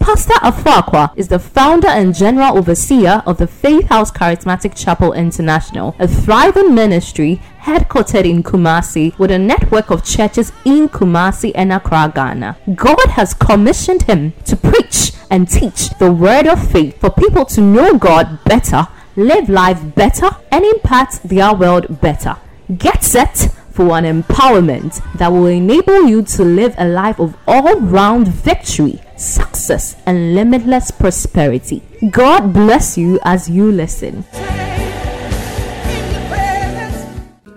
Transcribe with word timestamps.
Pastor 0.00 0.32
Afuakwa 0.42 1.12
is 1.14 1.28
the 1.28 1.38
founder 1.38 1.86
and 1.86 2.14
general 2.14 2.56
overseer 2.56 3.22
of 3.26 3.36
the 3.36 3.46
Faith 3.46 3.86
House 3.88 4.10
Charismatic 4.10 4.74
Chapel 4.74 5.12
International, 5.12 5.94
a 5.98 6.08
thriving 6.08 6.74
ministry 6.74 7.40
headquartered 7.60 8.24
in 8.28 8.42
Kumasi 8.42 9.16
with 9.18 9.30
a 9.30 9.38
network 9.38 9.90
of 9.90 10.02
churches 10.02 10.52
in 10.64 10.88
Kumasi 10.88 11.52
and 11.54 11.70
Accra, 11.70 12.10
Ghana. 12.14 12.56
God 12.74 13.10
has 13.10 13.34
commissioned 13.34 14.02
him 14.02 14.32
to 14.46 14.56
preach 14.56 15.12
and 15.30 15.46
teach 15.48 15.90
the 15.98 16.10
word 16.10 16.46
of 16.46 16.70
faith 16.72 16.98
for 16.98 17.10
people 17.10 17.44
to 17.44 17.60
know 17.60 17.96
God 17.98 18.42
better, 18.44 18.88
live 19.16 19.50
life 19.50 19.94
better, 19.94 20.30
and 20.50 20.64
impact 20.64 21.22
their 21.24 21.54
world 21.54 22.00
better. 22.00 22.36
Get 22.78 23.04
set 23.04 23.36
for 23.70 23.96
an 23.96 24.04
empowerment 24.04 25.00
that 25.18 25.28
will 25.28 25.46
enable 25.46 26.06
you 26.06 26.22
to 26.22 26.42
live 26.42 26.74
a 26.78 26.88
life 26.88 27.20
of 27.20 27.36
all 27.46 27.78
round 27.80 28.28
victory, 28.28 29.00
success, 29.20 29.96
and 30.06 30.34
limitless 30.34 30.90
prosperity. 30.90 31.82
God 32.10 32.52
bless 32.52 32.96
you 32.96 33.20
as 33.24 33.48
you 33.48 33.70
listen. 33.70 34.24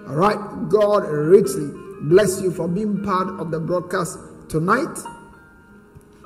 All 0.08 0.16
right, 0.16 0.70
God 0.70 1.08
richly 1.08 1.72
bless 2.02 2.42
you 2.42 2.52
for 2.52 2.68
being 2.68 3.02
part 3.04 3.40
of 3.40 3.50
the 3.52 3.60
broadcast 3.60 4.20
tonight. 4.50 4.98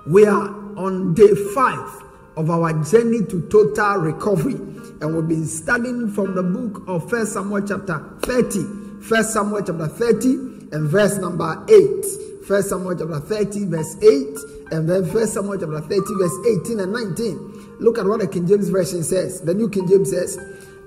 We 0.07 0.25
are 0.25 0.49
on 0.77 1.13
day 1.13 1.33
five 1.53 2.03
of 2.35 2.49
our 2.49 2.73
journey 2.83 3.25
to 3.25 3.47
total 3.49 3.97
recovery, 3.97 4.55
and 5.01 5.15
we've 5.15 5.27
been 5.27 5.45
studying 5.45 6.09
from 6.11 6.35
the 6.35 6.43
book 6.43 6.83
of 6.87 7.09
First 7.09 7.33
Samuel 7.33 7.61
chapter 7.67 7.99
30 8.23 8.87
First 9.01 9.31
Samuel 9.31 9.61
chapter 9.61 9.87
30 9.87 10.27
and 10.73 10.89
verse 10.89 11.17
number 11.17 11.63
8. 11.69 12.26
First 12.47 12.69
Samuel 12.69 12.95
chapter 12.97 13.19
30, 13.19 13.65
verse 13.65 13.97
8, 14.01 14.71
and 14.71 14.89
then 14.89 15.05
First 15.11 15.33
Samuel 15.33 15.59
chapter 15.59 15.81
30, 15.81 15.99
verse 16.17 16.63
18 16.63 16.79
and 16.79 16.93
19. 16.93 17.75
Look 17.79 17.97
at 17.97 18.05
what 18.05 18.21
the 18.21 18.27
King 18.27 18.47
James 18.47 18.69
Version 18.69 19.03
says. 19.03 19.41
The 19.41 19.53
New 19.53 19.69
King 19.69 19.85
James 19.89 20.11
says, 20.11 20.37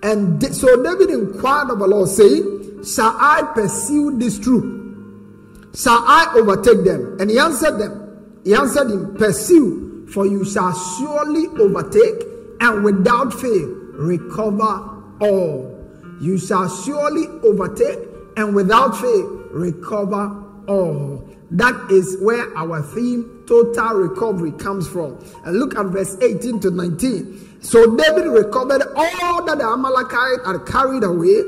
And 0.02 0.42
so 0.56 0.82
David 0.82 1.10
inquired 1.10 1.68
of 1.68 1.80
the 1.80 1.86
Lord, 1.86 2.08
saying, 2.08 2.82
Shall 2.82 3.14
I 3.14 3.42
pursue 3.54 4.16
this 4.18 4.38
troop? 4.38 4.80
Shall 5.74 6.02
I 6.06 6.32
overtake 6.34 6.82
them? 6.84 7.18
And 7.20 7.28
he 7.28 7.38
answered 7.38 7.78
them, 7.78 8.40
He 8.42 8.54
answered 8.54 8.90
him, 8.90 9.14
Pursue, 9.16 10.08
for 10.08 10.24
you 10.26 10.46
shall 10.46 10.72
surely 10.72 11.46
overtake, 11.60 12.24
and 12.62 12.82
without 12.82 13.34
fail 13.34 13.66
recover 13.92 15.02
all. 15.20 15.76
You 16.22 16.38
shall 16.38 16.70
surely 16.70 17.26
overtake 17.44 17.98
and 18.38 18.54
without 18.54 18.96
fail 18.96 19.26
recover 19.52 20.42
all. 20.66 21.29
That 21.50 21.90
is 21.90 22.16
where 22.20 22.56
our 22.56 22.80
theme, 22.82 23.42
total 23.46 23.94
recovery, 23.94 24.52
comes 24.52 24.86
from. 24.88 25.18
And 25.44 25.58
look 25.58 25.76
at 25.76 25.86
verse 25.86 26.16
18 26.22 26.60
to 26.60 26.70
19. 26.70 27.58
So 27.60 27.96
David 27.96 28.26
recovered 28.26 28.82
all 28.94 29.44
that 29.44 29.58
the 29.58 29.64
Amalekite 29.64 30.46
had 30.46 30.64
carried 30.66 31.02
away, 31.02 31.42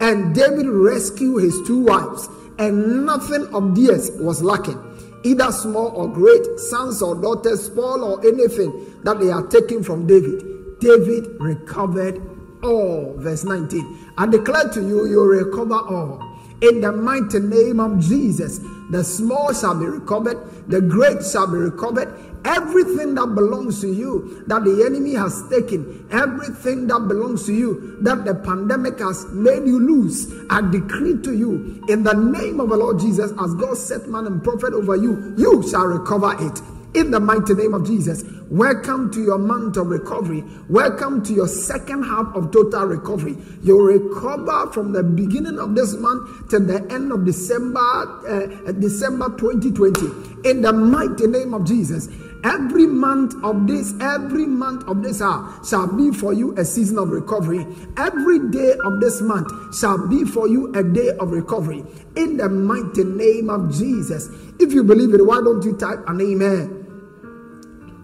and 0.00 0.34
David 0.34 0.66
rescued 0.66 1.42
his 1.42 1.60
two 1.66 1.80
wives, 1.80 2.28
and 2.58 3.04
nothing 3.04 3.52
of 3.52 3.74
theirs 3.74 4.10
was 4.14 4.42
lacking, 4.42 4.78
either 5.24 5.50
small 5.50 5.88
or 5.88 6.08
great, 6.08 6.46
sons 6.58 7.02
or 7.02 7.20
daughters, 7.20 7.66
spoil 7.66 8.04
or 8.04 8.26
anything 8.26 8.72
that 9.02 9.18
they 9.18 9.26
had 9.26 9.50
taken 9.50 9.82
from 9.82 10.06
David. 10.06 10.78
David 10.80 11.26
recovered 11.40 12.22
all. 12.62 13.14
Verse 13.18 13.44
19. 13.44 14.12
I 14.16 14.26
declare 14.26 14.68
to 14.70 14.80
you, 14.80 15.06
you 15.06 15.22
recover 15.24 15.74
all. 15.74 16.37
In 16.60 16.80
the 16.80 16.90
mighty 16.90 17.38
name 17.38 17.78
of 17.78 18.00
Jesus, 18.00 18.58
the 18.90 19.04
small 19.04 19.52
shall 19.52 19.78
be 19.78 19.86
recovered, 19.86 20.38
the 20.68 20.80
great 20.80 21.24
shall 21.24 21.46
be 21.46 21.58
recovered. 21.58 22.12
Everything 22.44 23.14
that 23.14 23.34
belongs 23.34 23.80
to 23.80 23.92
you 23.92 24.42
that 24.48 24.64
the 24.64 24.84
enemy 24.84 25.14
has 25.14 25.48
taken, 25.48 26.08
everything 26.10 26.86
that 26.88 27.06
belongs 27.06 27.46
to 27.46 27.52
you 27.52 27.98
that 28.00 28.24
the 28.24 28.34
pandemic 28.34 28.98
has 28.98 29.26
made 29.26 29.66
you 29.66 29.78
lose, 29.78 30.32
I 30.50 30.68
decree 30.68 31.20
to 31.22 31.32
you 31.32 31.84
in 31.88 32.02
the 32.02 32.14
name 32.14 32.58
of 32.58 32.70
the 32.70 32.76
Lord 32.76 32.98
Jesus, 32.98 33.30
as 33.38 33.54
God 33.54 33.76
set 33.76 34.08
man 34.08 34.26
and 34.26 34.42
prophet 34.42 34.72
over 34.72 34.96
you, 34.96 35.34
you 35.36 35.68
shall 35.68 35.86
recover 35.86 36.34
it 36.44 36.60
in 36.94 37.10
the 37.10 37.20
mighty 37.20 37.54
name 37.54 37.74
of 37.74 37.86
Jesus. 37.86 38.24
Welcome 38.50 39.12
to 39.12 39.20
your 39.22 39.38
month 39.38 39.76
of 39.76 39.88
recovery. 39.88 40.42
Welcome 40.68 41.22
to 41.24 41.34
your 41.34 41.48
second 41.48 42.04
half 42.04 42.34
of 42.34 42.50
total 42.50 42.86
recovery. 42.86 43.36
You'll 43.62 43.84
recover 43.84 44.72
from 44.72 44.92
the 44.92 45.02
beginning 45.02 45.58
of 45.58 45.74
this 45.74 45.94
month 45.94 46.48
till 46.48 46.64
the 46.64 46.86
end 46.90 47.12
of 47.12 47.26
December, 47.26 47.78
uh, 47.78 48.72
December 48.72 49.28
2020. 49.36 50.37
In 50.44 50.62
the 50.62 50.72
mighty 50.72 51.26
name 51.26 51.54
of 51.54 51.64
Jesus. 51.64 52.08
Every 52.44 52.86
month 52.86 53.34
of 53.42 53.66
this, 53.66 53.94
every 54.00 54.46
month 54.46 54.86
of 54.86 55.02
this 55.02 55.20
hour 55.20 55.52
shall 55.64 55.88
be 55.88 56.12
for 56.12 56.32
you 56.32 56.56
a 56.56 56.64
season 56.64 56.98
of 56.98 57.10
recovery. 57.10 57.66
Every 57.96 58.38
day 58.50 58.74
of 58.84 59.00
this 59.00 59.20
month 59.20 59.76
shall 59.76 60.06
be 60.06 60.24
for 60.24 60.46
you 60.46 60.72
a 60.74 60.84
day 60.84 61.10
of 61.18 61.32
recovery. 61.32 61.84
In 62.14 62.36
the 62.36 62.48
mighty 62.48 63.02
name 63.02 63.50
of 63.50 63.76
Jesus. 63.76 64.28
If 64.60 64.72
you 64.72 64.84
believe 64.84 65.14
it, 65.14 65.26
why 65.26 65.36
don't 65.36 65.64
you 65.64 65.76
type 65.76 65.98
an 66.06 66.20
amen? 66.20 66.78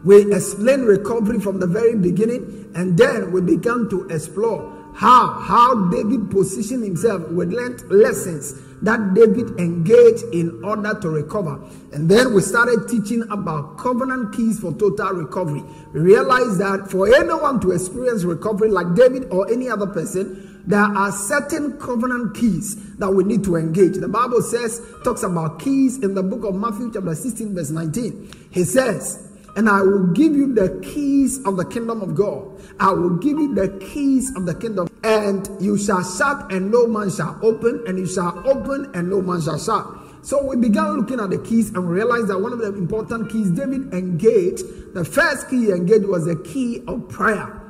We 0.05 0.35
explained 0.35 0.87
recovery 0.87 1.41
from 1.41 1.61
the 1.61 1.67
very 1.67 1.97
beginning, 1.97 2.73
and 2.75 2.99
then 2.99 3.33
we 3.33 3.41
began 3.41 3.89
to 3.91 4.07
explore 4.09 4.73
how 4.95 5.27
how 5.41 5.91
David 5.91 6.31
positioned 6.31 6.85
himself 6.85 7.29
with 7.31 7.53
lessons 7.53 8.61
that 8.83 9.15
David 9.15 9.59
engaged 9.61 10.25
in 10.33 10.63
order 10.65 10.99
to 11.01 11.09
recover. 11.09 11.61
And 11.93 12.09
then 12.09 12.35
we 12.35 12.43
started 12.43 12.89
teaching 12.89 13.23
about 13.31 13.79
covenant 13.79 14.35
keys 14.35 14.61
for 14.61 14.73
total 14.73 15.11
recovery. 15.11 15.63
We 15.93 16.01
realized 16.01 16.59
that 16.61 16.91
for 16.91 17.07
anyone 17.15 17.61
to 17.61 17.73
experience 17.73 18.25
recovery 18.25 18.71
like 18.71 18.95
David 18.95 19.29
or 19.31 19.51
any 19.51 19.69
other 19.69 19.87
person, 19.87 20.63
there 20.67 20.81
are 20.81 21.13
certain 21.13 21.79
covenant 21.79 22.35
keys 22.37 22.97
that 22.97 23.11
we 23.11 23.25
need 23.25 23.45
to 23.45 23.57
engage. 23.57 23.97
The 23.97 24.09
Bible 24.09 24.41
says, 24.41 24.81
talks 25.05 25.23
about 25.23 25.61
keys 25.61 26.03
in 26.03 26.15
the 26.15 26.23
book 26.23 26.45
of 26.45 26.55
Matthew, 26.55 26.91
chapter 26.93 27.15
16, 27.15 27.55
verse 27.55 27.71
19. 27.71 28.49
He 28.51 28.65
says, 28.65 29.34
and 29.57 29.69
I 29.69 29.81
will 29.83 30.07
give 30.09 30.33
you 30.35 30.53
the 30.53 30.81
keys 30.83 31.45
of 31.45 31.57
the 31.57 31.65
kingdom 31.65 32.03
of 32.03 32.15
God. 32.15 32.51
I 32.81 32.91
will 32.93 33.17
give 33.17 33.39
you 33.39 33.55
the 33.55 33.69
keys 33.79 34.35
of 34.37 34.47
the 34.47 34.55
kingdom, 34.55 34.89
and 35.05 35.49
you 35.61 35.79
shall 35.79 36.03
shut, 36.03 36.53
and 36.53 36.71
no 36.71 36.87
man 36.87 37.11
shall 37.11 37.39
open, 37.43 37.85
and 37.87 37.99
you 37.99 38.07
shall 38.07 38.43
open, 38.49 38.91
and 38.95 39.11
no 39.11 39.23
man 39.23 39.41
shall 39.41 39.59
shut. 39.59 39.87
So 40.23 40.43
we 40.43 40.57
began 40.57 40.97
looking 40.97 41.21
at 41.21 41.31
the 41.31 41.39
keys 41.39 41.69
and 41.69 41.89
realized 41.89 42.29
that 42.29 42.39
one 42.41 42.53
of 42.53 42.59
the 42.59 42.69
important 42.69 43.31
keys 43.31 43.51
David 43.51 43.93
engaged, 43.93 44.95
the 44.95 45.05
first 45.05 45.51
key 45.51 45.67
he 45.67 45.71
engaged 45.71 46.07
was 46.07 46.25
the 46.25 46.37
key 46.37 46.83
of 46.89 47.09
prayer. 47.11 47.61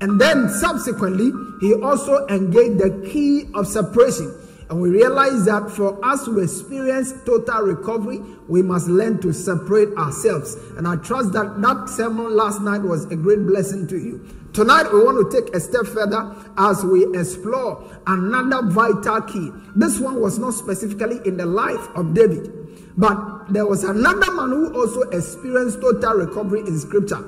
And 0.00 0.20
then 0.20 0.48
subsequently, 0.48 1.32
he 1.60 1.74
also 1.74 2.26
engaged 2.28 2.78
the 2.78 3.08
key 3.10 3.50
of 3.54 3.66
separation. 3.66 4.32
And 4.70 4.80
we 4.80 4.88
realize 4.88 5.44
that 5.44 5.70
for 5.70 6.02
us 6.04 6.24
to 6.24 6.38
experience 6.38 7.12
total 7.26 7.62
recovery, 7.62 8.20
we 8.48 8.62
must 8.62 8.88
learn 8.88 9.20
to 9.20 9.32
separate 9.32 9.94
ourselves. 9.96 10.54
And 10.76 10.88
I 10.88 10.96
trust 10.96 11.32
that 11.32 11.60
that 11.60 11.88
sermon 11.88 12.34
last 12.34 12.60
night 12.60 12.82
was 12.82 13.04
a 13.06 13.16
great 13.16 13.46
blessing 13.46 13.86
to 13.88 13.98
you. 13.98 14.26
Tonight, 14.54 14.84
we 14.92 15.02
want 15.02 15.30
to 15.30 15.40
take 15.40 15.54
a 15.54 15.60
step 15.60 15.84
further 15.84 16.34
as 16.56 16.84
we 16.84 17.04
explore 17.18 17.90
another 18.06 18.62
vital 18.70 19.20
key. 19.22 19.50
This 19.74 19.98
one 19.98 20.20
was 20.20 20.38
not 20.38 20.54
specifically 20.54 21.18
in 21.26 21.36
the 21.36 21.44
life 21.44 21.88
of 21.96 22.14
David, 22.14 22.52
but 22.96 23.52
there 23.52 23.66
was 23.66 23.82
another 23.82 24.32
man 24.32 24.50
who 24.50 24.72
also 24.80 25.02
experienced 25.10 25.80
total 25.80 26.14
recovery 26.14 26.60
in 26.60 26.78
Scripture. 26.78 27.22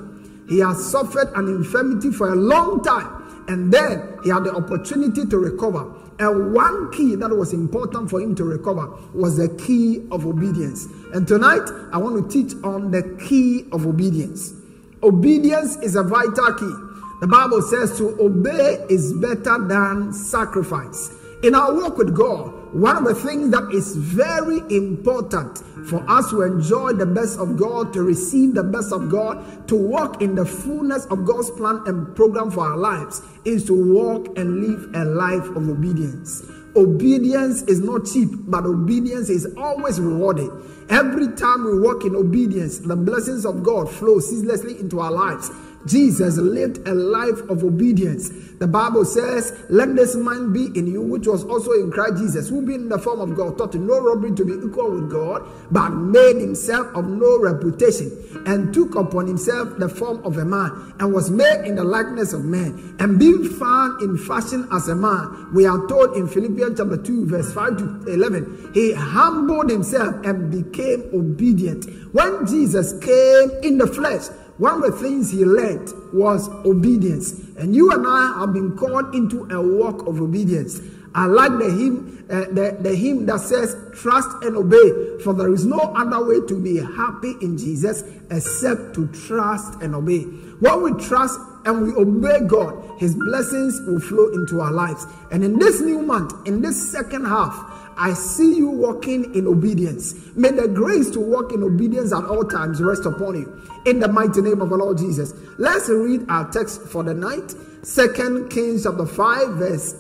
He 0.48 0.60
has 0.60 0.88
suffered 0.88 1.32
an 1.34 1.48
infirmity 1.48 2.12
for 2.12 2.32
a 2.32 2.36
long 2.36 2.82
time, 2.84 3.44
and 3.48 3.72
then 3.72 4.20
he 4.22 4.30
had 4.30 4.44
the 4.44 4.54
opportunity 4.54 5.26
to 5.26 5.36
recover. 5.36 5.92
And 6.18 6.54
one 6.54 6.90
key 6.92 7.14
that 7.16 7.28
was 7.28 7.52
important 7.52 8.08
for 8.08 8.20
him 8.20 8.34
to 8.36 8.44
recover 8.44 8.88
was 9.12 9.36
the 9.36 9.48
key 9.62 10.06
of 10.10 10.26
obedience. 10.26 10.86
And 11.12 11.28
tonight, 11.28 11.68
I 11.92 11.98
want 11.98 12.30
to 12.30 12.42
teach 12.42 12.54
on 12.64 12.90
the 12.90 13.02
key 13.28 13.66
of 13.72 13.86
obedience. 13.86 14.54
Obedience 15.02 15.76
is 15.76 15.94
a 15.94 16.02
vital 16.02 16.54
key. 16.54 16.72
The 17.20 17.26
Bible 17.26 17.62
says 17.62 17.96
to 17.98 18.18
obey 18.20 18.84
is 18.88 19.12
better 19.14 19.58
than 19.66 20.12
sacrifice. 20.12 21.10
In 21.42 21.54
our 21.54 21.74
walk 21.74 21.98
with 21.98 22.14
God, 22.14 22.65
one 22.80 22.96
of 22.96 23.04
the 23.04 23.14
things 23.14 23.50
that 23.50 23.72
is 23.72 23.96
very 23.96 24.58
important 24.74 25.58
for 25.88 26.04
us 26.10 26.30
to 26.30 26.42
enjoy 26.42 26.92
the 26.92 27.06
best 27.06 27.38
of 27.38 27.56
God, 27.56 27.92
to 27.94 28.02
receive 28.02 28.54
the 28.54 28.62
best 28.62 28.92
of 28.92 29.10
God, 29.10 29.66
to 29.68 29.76
walk 29.76 30.20
in 30.20 30.34
the 30.34 30.44
fullness 30.44 31.06
of 31.06 31.24
God's 31.24 31.50
plan 31.52 31.80
and 31.86 32.14
program 32.14 32.50
for 32.50 32.60
our 32.60 32.76
lives 32.76 33.22
is 33.44 33.64
to 33.66 33.72
walk 33.72 34.36
and 34.36 34.60
live 34.60 34.94
a 34.94 35.04
life 35.04 35.44
of 35.56 35.68
obedience. 35.68 36.42
obedience 36.76 37.62
is 37.62 37.80
not 37.80 38.04
cheap, 38.04 38.28
but 38.46 38.66
obedience 38.66 39.30
is 39.30 39.46
always 39.56 39.98
rewarded. 39.98 40.50
Every 40.90 41.28
time 41.34 41.64
we 41.64 41.80
walk 41.80 42.04
in 42.04 42.14
obedience, 42.14 42.78
the 42.78 42.96
blessings 42.96 43.44
of 43.46 43.62
God 43.62 43.90
flow 43.90 44.20
ceaselessly 44.20 44.78
into 44.78 45.00
our 45.00 45.10
lives. 45.10 45.50
Jesus 45.86 46.36
lived 46.36 46.86
a 46.86 46.94
life 46.94 47.40
of 47.48 47.64
obedience. 47.64 48.30
The 48.58 48.66
Bible 48.66 49.04
says, 49.04 49.56
Let 49.68 49.94
this 49.96 50.16
mind 50.16 50.54
be 50.54 50.66
in 50.78 50.86
you, 50.86 51.02
which 51.02 51.26
was 51.26 51.44
also 51.44 51.72
in 51.72 51.90
Christ 51.90 52.16
Jesus, 52.18 52.48
who 52.48 52.64
being 52.64 52.82
in 52.82 52.88
the 52.88 52.98
form 52.98 53.20
of 53.20 53.36
God, 53.36 53.58
thought 53.58 53.74
no 53.74 54.00
robbery 54.00 54.34
to 54.34 54.44
be 54.44 54.52
equal 54.66 54.92
with 54.92 55.10
God, 55.10 55.46
but 55.70 55.90
made 55.90 56.36
himself 56.36 56.86
of 56.94 57.06
no 57.06 57.38
reputation, 57.38 58.10
and 58.46 58.72
took 58.72 58.94
upon 58.94 59.26
himself 59.26 59.76
the 59.78 59.88
form 59.88 60.24
of 60.24 60.38
a 60.38 60.44
man, 60.44 60.94
and 61.00 61.12
was 61.12 61.30
made 61.30 61.66
in 61.66 61.76
the 61.76 61.84
likeness 61.84 62.32
of 62.32 62.44
man. 62.44 62.96
And 62.98 63.18
being 63.18 63.44
found 63.44 64.00
in 64.02 64.16
fashion 64.16 64.66
as 64.72 64.88
a 64.88 64.94
man, 64.94 65.52
we 65.52 65.66
are 65.66 65.86
told 65.86 66.16
in 66.16 66.26
Philippians 66.26 66.78
chapter 66.78 66.96
2, 66.96 67.26
verse 67.26 67.52
5 67.52 67.76
to 67.76 68.12
11, 68.12 68.70
he 68.72 68.94
humbled 68.94 69.70
himself 69.70 70.14
and 70.24 70.50
became 70.50 71.10
obedient. 71.12 71.84
When 72.14 72.46
Jesus 72.46 72.98
came 73.00 73.50
in 73.62 73.76
the 73.76 73.86
flesh, 73.86 74.28
one 74.58 74.82
of 74.82 74.90
the 74.90 74.98
things 74.98 75.30
he 75.30 75.44
learned 75.44 75.92
was 76.12 76.48
obedience. 76.64 77.32
And 77.58 77.74
you 77.74 77.92
and 77.92 78.06
I 78.06 78.40
have 78.40 78.54
been 78.54 78.76
called 78.76 79.14
into 79.14 79.44
a 79.50 79.60
walk 79.60 80.06
of 80.06 80.20
obedience. 80.20 80.80
I 81.14 81.26
like 81.26 81.52
the 81.58 81.70
hymn, 81.70 82.26
uh, 82.30 82.40
the, 82.52 82.76
the 82.80 82.94
hymn 82.94 83.26
that 83.26 83.40
says, 83.40 83.76
Trust 83.94 84.28
and 84.42 84.56
obey, 84.56 85.18
for 85.22 85.32
there 85.34 85.52
is 85.52 85.64
no 85.64 85.78
other 85.78 86.26
way 86.26 86.46
to 86.46 86.62
be 86.62 86.76
happy 86.76 87.34
in 87.40 87.56
Jesus 87.56 88.02
except 88.30 88.94
to 88.94 89.06
trust 89.08 89.80
and 89.82 89.94
obey. 89.94 90.22
When 90.60 90.82
we 90.82 91.04
trust 91.04 91.38
and 91.64 91.82
we 91.82 91.92
obey 91.92 92.46
God, 92.46 92.98
His 92.98 93.14
blessings 93.14 93.80
will 93.86 94.00
flow 94.00 94.28
into 94.28 94.60
our 94.60 94.72
lives. 94.72 95.06
And 95.30 95.44
in 95.44 95.58
this 95.58 95.80
new 95.80 96.00
month, 96.00 96.46
in 96.46 96.62
this 96.62 96.92
second 96.92 97.24
half, 97.24 97.54
I 97.98 98.12
see 98.12 98.56
you 98.56 98.68
walking 98.68 99.34
in 99.34 99.46
obedience. 99.46 100.14
May 100.36 100.50
the 100.50 100.68
grace 100.68 101.10
to 101.10 101.20
walk 101.20 101.52
in 101.52 101.62
obedience 101.62 102.12
at 102.12 102.24
all 102.24 102.44
times 102.44 102.82
rest 102.82 103.06
upon 103.06 103.36
you. 103.36 103.62
In 103.86 104.00
the 104.00 104.08
mighty 104.08 104.42
name 104.42 104.60
of 104.60 104.68
the 104.68 104.76
Lord 104.76 104.98
Jesus. 104.98 105.32
Let's 105.58 105.88
read 105.88 106.26
our 106.28 106.50
text 106.50 106.82
for 106.82 107.02
the 107.02 107.14
night. 107.14 107.54
Second 107.82 108.50
Kings 108.50 108.82
chapter 108.82 109.06
5, 109.06 109.48
verse 109.50 109.94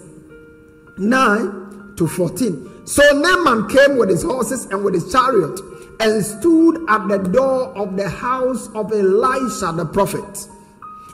9 0.98 1.94
to 1.96 2.06
14. 2.06 2.86
So 2.86 3.02
Naaman 3.14 3.68
came 3.68 3.96
with 3.96 4.10
his 4.10 4.22
horses 4.22 4.66
and 4.66 4.84
with 4.84 4.94
his 4.94 5.10
chariot 5.10 5.60
and 6.00 6.24
stood 6.24 6.84
at 6.88 7.08
the 7.08 7.18
door 7.18 7.76
of 7.78 7.96
the 7.96 8.08
house 8.08 8.68
of 8.74 8.92
Elisha 8.92 9.72
the 9.72 9.86
prophet. 9.86 10.48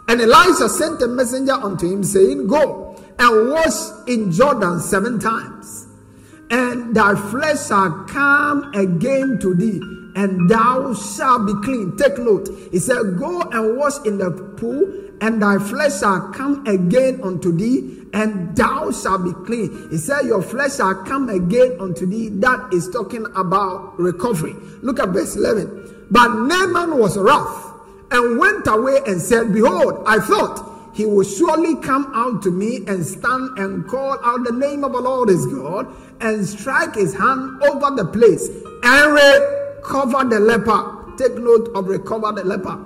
And 0.08 0.20
Elisha 0.20 0.68
sent 0.68 1.02
a 1.02 1.08
messenger 1.08 1.52
unto 1.52 1.86
him, 1.86 2.02
saying, 2.02 2.46
Go 2.46 2.96
and 3.18 3.50
wash 3.50 4.08
in 4.08 4.32
Jordan 4.32 4.80
seven 4.80 5.20
times 5.20 5.86
and 6.52 6.94
thy 6.94 7.14
flesh 7.30 7.66
shall 7.68 8.04
come 8.04 8.72
again 8.74 9.38
to 9.40 9.54
thee, 9.54 9.80
and 10.14 10.48
thou 10.48 10.94
shalt 10.94 11.46
be 11.46 11.54
clean. 11.64 11.96
Take 11.96 12.18
note. 12.18 12.48
He 12.70 12.78
said, 12.78 13.18
Go 13.18 13.40
and 13.40 13.76
wash 13.76 13.94
in 14.04 14.18
the 14.18 14.30
pool, 14.30 14.92
and 15.20 15.42
thy 15.42 15.58
flesh 15.58 16.00
shall 16.00 16.32
come 16.32 16.66
again 16.66 17.20
unto 17.22 17.56
thee, 17.56 18.04
and 18.12 18.56
thou 18.56 18.90
shalt 18.90 19.24
be 19.24 19.32
clean. 19.46 19.88
He 19.90 19.98
said, 19.98 20.26
Your 20.26 20.42
flesh 20.42 20.76
shall 20.76 20.94
come 21.04 21.28
again 21.28 21.76
unto 21.80 22.06
thee. 22.06 22.28
That 22.28 22.72
is 22.72 22.90
talking 22.90 23.26
about 23.36 23.98
recovery. 23.98 24.54
Look 24.82 25.00
at 25.00 25.10
verse 25.10 25.36
11. 25.36 26.06
But 26.10 26.28
Naaman 26.28 26.98
was 26.98 27.16
wroth 27.16 27.72
and 28.10 28.38
went 28.38 28.66
away 28.66 29.00
and 29.06 29.20
said, 29.20 29.54
Behold, 29.54 30.02
I 30.06 30.18
thought 30.18 30.68
he 30.94 31.06
will 31.06 31.24
surely 31.24 31.76
come 31.76 32.12
out 32.14 32.42
to 32.42 32.50
me 32.50 32.84
and 32.86 33.04
stand 33.04 33.58
and 33.58 33.88
call 33.88 34.18
out 34.22 34.44
the 34.44 34.52
name 34.52 34.84
of 34.84 34.92
the 34.92 35.00
Lord 35.00 35.30
his 35.30 35.46
God 35.46 35.86
and 36.20 36.46
strike 36.46 36.94
his 36.96 37.14
hand 37.14 37.62
over 37.62 37.96
the 37.96 38.04
place 38.04 38.48
and 38.82 39.14
recover 39.82 40.28
the 40.28 40.40
leper. 40.40 41.16
Take 41.16 41.36
note 41.36 41.70
of 41.74 41.86
recover 41.88 42.32
the 42.32 42.44
leper. 42.44 42.78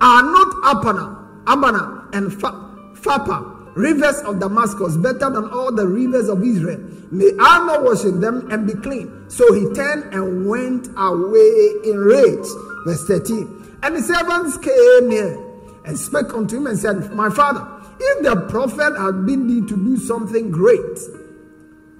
Are 0.00 0.22
not 0.22 0.48
Apana, 0.64 1.26
Abana, 1.46 2.08
and 2.12 2.30
Pharpar, 2.30 3.74
rivers 3.74 4.20
of 4.20 4.38
Damascus, 4.40 4.96
better 4.96 5.30
than 5.30 5.50
all 5.50 5.72
the 5.72 5.86
rivers 5.86 6.28
of 6.28 6.42
Israel? 6.44 6.80
May 7.10 7.30
I 7.40 7.66
not 7.66 7.84
worship 7.84 8.20
them 8.20 8.50
and 8.50 8.66
be 8.66 8.74
clean. 8.74 9.28
So 9.28 9.52
he 9.52 9.72
turned 9.74 10.12
and 10.14 10.48
went 10.48 10.88
away 10.96 11.74
in 11.84 11.98
rage. 11.98 12.46
Verse 12.84 13.04
13. 13.06 13.78
And 13.82 13.96
the 13.96 14.02
servants 14.02 14.58
came 14.58 15.08
near 15.08 15.38
and 15.84 15.98
spake 15.98 16.32
unto 16.34 16.56
him 16.56 16.66
and 16.66 16.78
said, 16.78 17.12
My 17.12 17.30
father, 17.30 17.66
if 17.98 18.24
the 18.24 18.46
prophet 18.48 18.98
had 18.98 19.26
been 19.26 19.46
thee 19.46 19.66
to 19.68 19.76
do 19.76 19.96
something 19.96 20.50
great, 20.50 20.98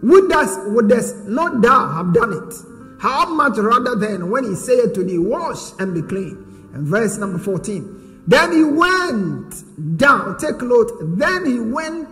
would 0.03 0.33
us 0.33 0.57
would 0.67 0.93
us 0.93 1.15
not 1.27 1.63
thou 1.63 1.91
have 1.93 2.13
done 2.13 2.33
it? 2.33 2.74
How 3.05 3.27
much 3.27 3.59
rather 3.59 3.95
than 3.97 4.31
when 4.31 4.45
he 4.45 4.55
said 4.55 4.95
to 4.95 5.05
thee, 5.05 5.19
Wash 5.19 5.79
and 5.79 5.93
be 5.93 6.01
clean? 6.01 6.71
And 6.73 6.87
verse 6.87 7.19
number 7.19 7.39
14. 7.39 8.23
Then 8.27 8.51
he 8.51 8.65
went 8.65 9.99
down, 9.99 10.39
take 10.39 10.63
note, 10.63 10.91
then 11.19 11.45
he 11.45 11.61
went 11.61 12.09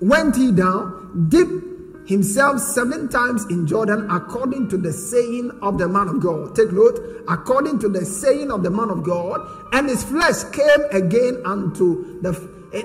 went 0.00 0.36
he 0.36 0.52
down, 0.52 1.26
dipped 1.28 2.08
himself 2.08 2.60
seven 2.60 3.08
times 3.08 3.44
in 3.50 3.66
Jordan 3.66 4.08
according 4.12 4.68
to 4.68 4.76
the 4.76 4.92
saying 4.92 5.50
of 5.60 5.76
the 5.78 5.88
man 5.88 6.06
of 6.06 6.20
God. 6.20 6.54
Take 6.54 6.70
note, 6.70 7.00
according 7.28 7.80
to 7.80 7.88
the 7.88 8.04
saying 8.04 8.52
of 8.52 8.62
the 8.62 8.70
man 8.70 8.90
of 8.90 9.02
God, 9.02 9.40
and 9.72 9.88
his 9.88 10.04
flesh 10.04 10.44
came 10.52 10.84
again 10.92 11.42
unto 11.44 12.20
the 12.20 12.32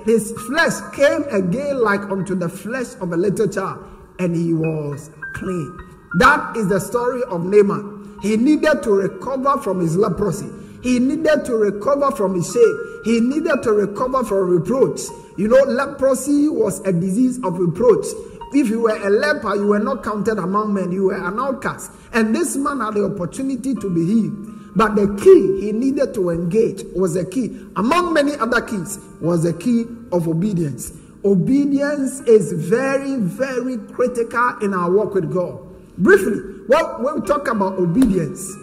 his 0.06 0.32
flesh 0.48 0.74
came 0.96 1.22
again 1.30 1.84
like 1.84 2.02
unto 2.02 2.34
the 2.34 2.50
flesh 2.50 2.96
of 3.00 3.14
a 3.14 3.16
little 3.16 3.48
child, 3.48 3.86
and 4.18 4.36
he 4.36 4.56
was 4.56 5.12
clean. 5.34 5.87
That 6.16 6.56
is 6.56 6.68
the 6.70 6.80
story 6.80 7.22
of 7.30 7.44
Naaman. 7.46 8.18
He 8.22 8.38
needed 8.38 8.82
to 8.84 8.92
recover 8.92 9.60
from 9.62 9.80
his 9.80 9.96
leprosy. 9.96 10.50
He 10.82 11.00
needed 11.00 11.46
to 11.46 11.56
recover 11.56 12.12
from 12.12 12.36
his 12.36 12.52
shame. 12.52 13.02
He 13.04 13.20
needed 13.20 13.62
to 13.64 13.74
recover 13.74 14.24
from 14.24 14.50
reproach. 14.50 15.02
You 15.38 15.48
know, 15.48 15.62
leprosy 15.64 16.48
was 16.48 16.80
a 16.82 16.94
disease 16.94 17.38
of 17.44 17.60
reproach. 17.60 18.06
If 18.54 18.70
you 18.70 18.82
were 18.82 18.96
a 18.96 19.10
leper, 19.10 19.56
you 19.56 19.68
were 19.68 19.80
not 19.80 20.04
counted 20.04 20.38
among 20.38 20.74
men, 20.74 20.92
you 20.92 21.06
were 21.06 21.28
an 21.28 21.40
outcast. 21.40 21.92
And 22.14 22.34
this 22.34 22.56
man 22.56 22.80
had 22.80 22.94
the 22.94 23.06
opportunity 23.06 23.76
to 23.76 23.90
be 23.90 24.06
healed. 24.06 24.76
But 24.76 24.96
the 24.96 25.08
key 25.22 25.66
he 25.66 25.72
needed 25.72 26.14
to 26.14 26.30
engage 26.30 26.84
was 26.96 27.16
a 27.16 27.26
key, 27.26 27.68
among 27.76 28.14
many 28.14 28.34
other 28.36 28.62
keys, 28.62 29.00
was 29.20 29.44
the 29.44 29.54
key 29.54 29.86
of 30.12 30.28
obedience. 30.28 30.94
Obedience 31.26 32.22
is 32.22 32.54
very, 32.54 33.18
very 33.18 33.78
critical 33.78 34.58
in 34.62 34.74
our 34.74 34.90
walk 34.92 35.16
with 35.16 35.34
God. 35.34 35.67
Briefly, 35.98 36.64
well, 36.68 37.02
when 37.02 37.22
we 37.22 37.28
talk 37.28 37.48
about 37.48 37.80
obedience, 37.80 38.54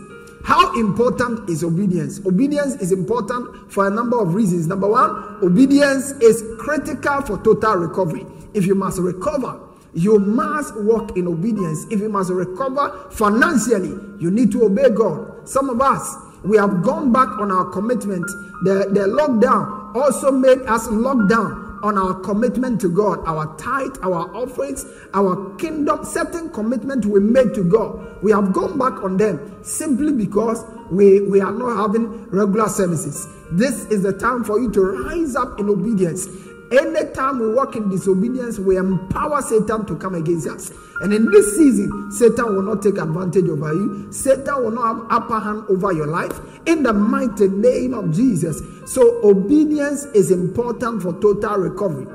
how 0.45 0.79
important 0.79 1.49
is 1.49 1.65
obedience? 1.65 2.21
Obedience 2.25 2.75
is 2.75 2.93
important 2.93 3.73
for 3.73 3.87
a 3.87 3.91
number 3.91 4.21
of 4.21 4.35
reasons. 4.35 4.67
Number 4.67 4.87
one, 4.89 5.11
obedience 5.43 6.13
is 6.21 6.45
critical 6.59 7.23
for 7.23 7.43
total 7.43 7.77
recovery. 7.77 8.27
If 8.53 8.67
you 8.67 8.75
must 8.75 8.99
recover, 8.99 9.59
you 9.95 10.19
must 10.19 10.79
walk 10.83 11.17
in 11.17 11.27
obedience. 11.27 11.87
If 11.91 12.01
you 12.01 12.09
must 12.09 12.31
recover 12.31 13.09
financially, 13.11 13.99
you 14.21 14.31
need 14.31 14.53
to 14.53 14.65
obey 14.65 14.91
God. 14.91 15.49
Some 15.49 15.71
of 15.71 15.81
us, 15.81 16.15
we 16.45 16.59
have 16.59 16.83
gone 16.83 17.11
back 17.11 17.29
on 17.41 17.51
our 17.51 17.65
commitment. 17.71 18.27
The, 18.65 18.91
the 18.93 19.09
lockdown 19.09 19.97
also 19.97 20.31
made 20.31 20.61
us 20.67 20.87
lock 20.89 21.29
down 21.29 21.64
on 21.85 21.99
our 21.99 22.15
commitment 22.15 22.81
to 22.81 22.89
God, 22.89 23.21
our 23.27 23.55
tithe, 23.59 23.95
our 24.03 24.35
offerings, 24.35 24.87
our 25.13 25.55
kingdom, 25.57 26.03
certain 26.03 26.49
commitment 26.51 27.05
we 27.05 27.21
made 27.21 27.53
to 27.55 27.63
God. 27.63 28.23
We 28.23 28.33
have 28.33 28.55
gone 28.55 28.79
back 28.79 29.05
on 29.05 29.19
them 29.19 29.63
simply 29.63 30.13
because 30.13 30.65
we, 30.91 31.21
we 31.21 31.43
are 31.43 31.53
not 31.53 31.77
having 31.77 32.25
regular 32.31 32.71
services. 32.71 33.29
This 33.53 33.85
is 33.87 34.03
the 34.03 34.15
time 34.15 34.45
for 34.45 34.59
you 34.59 34.73
to 34.73 34.81
rise 34.81 35.37
up 35.37 35.61
in 35.61 35.69
obedience 35.69 36.27
Anytime 36.75 37.39
we 37.39 37.55
walk 37.55 37.77
in 37.77 37.89
disobedience, 37.89 38.59
we 38.59 38.77
empower 38.77 39.41
Satan 39.43 39.87
to 39.87 39.97
come 39.97 40.15
against 40.15 40.49
us. 40.49 40.73
And 41.03 41.13
in 41.13 41.31
this 41.31 41.57
season, 41.57 42.11
Satan 42.11 42.55
will 42.55 42.63
not 42.63 42.83
take 42.83 42.99
advantage 42.99 43.49
over 43.49 43.73
you. 43.73 44.09
Satan 44.11 44.65
will 44.65 44.71
not 44.73 44.97
have 44.97 45.07
upper 45.23 45.39
hand 45.39 45.65
over 45.69 45.93
your 45.93 46.07
life. 46.07 46.41
In 46.67 46.83
the 46.83 46.93
mighty 46.93 47.49
name 47.49 47.95
of 47.95 48.13
Jesus. 48.13 48.61
So 48.87 49.21
obedience 49.23 50.05
is 50.15 50.31
important 50.31 51.03
for 51.03 51.13
total 51.21 51.59
recovery. 51.59 52.07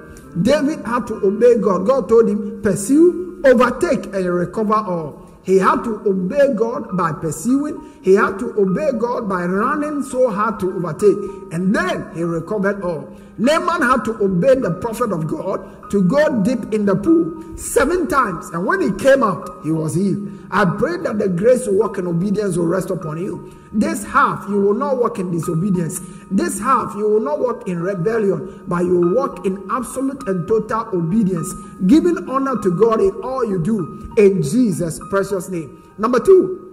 David 0.42 0.86
had 0.86 1.08
to 1.08 1.16
obey 1.25 1.58
God. 1.60 1.88
God 1.88 2.10
told 2.10 2.30
him, 2.30 2.62
pursue, 2.62 3.42
overtake, 3.46 4.06
and 4.13 4.25
recover 4.25 4.75
all. 4.75 5.30
He 5.44 5.58
had 5.58 5.84
to 5.84 6.01
obey 6.06 6.54
God 6.54 6.96
by 6.96 7.12
pursuing. 7.13 8.00
He 8.04 8.13
had 8.13 8.38
to 8.39 8.54
obey 8.60 8.92
God 8.98 9.28
by 9.28 9.46
running 9.46 10.04
so 10.04 10.30
hard 10.30 10.60
to 10.60 10.72
overtake. 10.75 11.18
And 11.51 11.74
then 11.75 12.12
he 12.13 12.24
recovered 12.24 12.84
all. 12.84 13.08
Naaman 13.39 13.81
had 13.81 14.03
to 14.03 14.12
obey 14.22 14.55
the 14.55 14.72
prophet 14.81 15.13
of 15.13 15.25
God 15.25 15.89
to 15.91 16.03
go 16.03 16.43
deep 16.43 16.74
in 16.74 16.86
the 16.86 16.96
pool 16.96 17.58
seven 17.58 18.08
times. 18.08 18.50
And 18.50 18.65
when 18.65 18.81
he 18.81 18.91
came 19.01 19.24
out, 19.24 19.63
he 19.63 19.72
was 19.72 19.96
healed. 19.96 20.27
I 20.51 20.65
pray 20.77 20.98
that 20.98 21.19
the 21.19 21.29
grace 21.29 21.63
to 21.65 21.72
walk 21.72 21.98
in 21.98 22.05
obedience 22.05 22.58
will 22.58 22.67
rest 22.67 22.89
upon 22.89 23.17
you. 23.17 23.55
This 23.72 24.03
half, 24.03 24.46
you 24.50 24.60
will 24.60 24.74
not 24.74 24.98
walk 24.98 25.19
in 25.19 25.31
disobedience. 25.31 26.01
This 26.29 26.60
half, 26.60 26.93
you 26.96 27.08
will 27.08 27.22
not 27.22 27.39
walk 27.39 27.67
in 27.67 27.81
rebellion, 27.81 28.65
but 28.67 28.84
you 28.84 29.00
will 29.00 29.15
walk 29.15 29.46
in 29.46 29.65
absolute 29.72 30.27
and 30.27 30.46
total 30.46 30.89
obedience, 30.93 31.53
giving 31.88 32.29
honor 32.29 32.62
to 32.62 32.77
God 32.77 33.00
in 33.00 33.12
all 33.24 33.46
you 33.46 33.63
do 33.63 34.13
in 34.17 34.43
Jesus' 34.43 35.00
precious 35.10 35.50
name. 35.50 35.81
Number 35.98 36.19
two, 36.19 36.69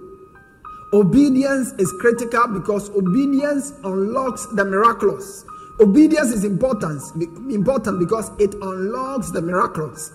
Obedience 0.93 1.73
is 1.79 1.93
critical 2.01 2.47
because 2.47 2.91
obedience 2.91 3.73
unlocks 3.83 4.47
the 4.55 4.65
miraculous. 4.65 5.45
Obedience 5.79 6.33
is 6.33 6.45
important, 6.45 7.03
important 7.51 7.99
because 7.99 8.31
it 8.39 8.55
unlocks 8.55 9.31
the 9.31 9.43
miracles. 9.43 10.11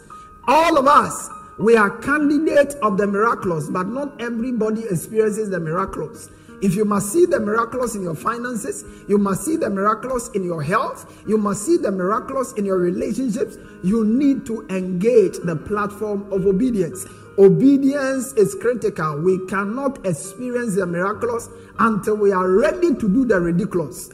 All 0.47 0.75
of 0.75 0.87
us, 0.87 1.29
we 1.59 1.77
are 1.77 1.91
candidates 1.99 2.73
of 2.81 2.97
the 2.97 3.05
miracles, 3.05 3.69
but 3.69 3.85
not 3.85 4.19
everybody 4.19 4.85
experiences 4.89 5.51
the 5.51 5.59
miracles. 5.59 6.31
If 6.63 6.73
you 6.75 6.83
must 6.83 7.11
see 7.11 7.27
the 7.27 7.39
miracles 7.39 7.95
in 7.95 8.01
your 8.01 8.15
finances, 8.15 8.83
you 9.07 9.19
must 9.19 9.45
see 9.45 9.55
the 9.55 9.69
miracles 9.69 10.31
in 10.33 10.43
your 10.43 10.63
health, 10.63 11.21
you 11.27 11.37
must 11.37 11.63
see 11.63 11.77
the 11.77 11.91
miracles 11.91 12.53
in 12.53 12.65
your 12.65 12.79
relationships, 12.79 13.57
you 13.83 14.03
need 14.03 14.47
to 14.47 14.65
engage 14.69 15.37
the 15.43 15.55
platform 15.55 16.31
of 16.33 16.47
obedience. 16.47 17.05
Obedience 17.37 18.33
is 18.33 18.55
critical. 18.55 19.21
We 19.21 19.45
cannot 19.45 20.07
experience 20.07 20.73
the 20.73 20.87
miracles 20.87 21.49
until 21.77 22.17
we 22.17 22.31
are 22.31 22.49
ready 22.49 22.95
to 22.95 23.07
do 23.07 23.25
the 23.25 23.39
ridiculous. 23.39 24.09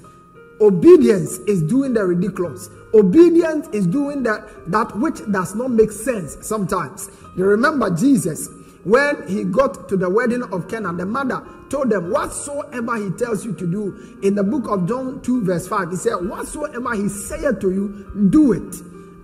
Obedience 0.59 1.37
is 1.47 1.61
doing 1.61 1.93
the 1.93 2.03
ridiculous. 2.03 2.69
Obedience 2.93 3.67
is 3.73 3.85
doing 3.85 4.23
that, 4.23 4.47
that 4.71 4.95
which 4.97 5.19
does 5.31 5.53
not 5.55 5.71
make 5.71 5.91
sense 5.91 6.37
sometimes. 6.41 7.09
You 7.35 7.45
remember 7.45 7.95
Jesus 7.95 8.49
when 8.87 9.27
he 9.27 9.43
got 9.43 9.89
to 9.89 9.97
the 9.97 10.09
wedding 10.09 10.43
of 10.43 10.69
Cana, 10.69 10.93
the 10.93 11.05
mother 11.05 11.43
told 11.69 11.89
them, 11.89 12.09
Whatsoever 12.09 12.95
he 12.95 13.11
tells 13.17 13.45
you 13.45 13.53
to 13.55 13.67
do, 13.69 14.19
in 14.23 14.33
the 14.33 14.43
book 14.43 14.69
of 14.69 14.87
John 14.87 15.21
2, 15.21 15.43
verse 15.43 15.67
5, 15.67 15.91
he 15.91 15.97
said, 15.97 16.15
Whatsoever 16.15 16.95
he 16.95 17.09
saith 17.09 17.59
to 17.59 17.69
you, 17.69 18.29
do 18.29 18.53
it. 18.53 18.75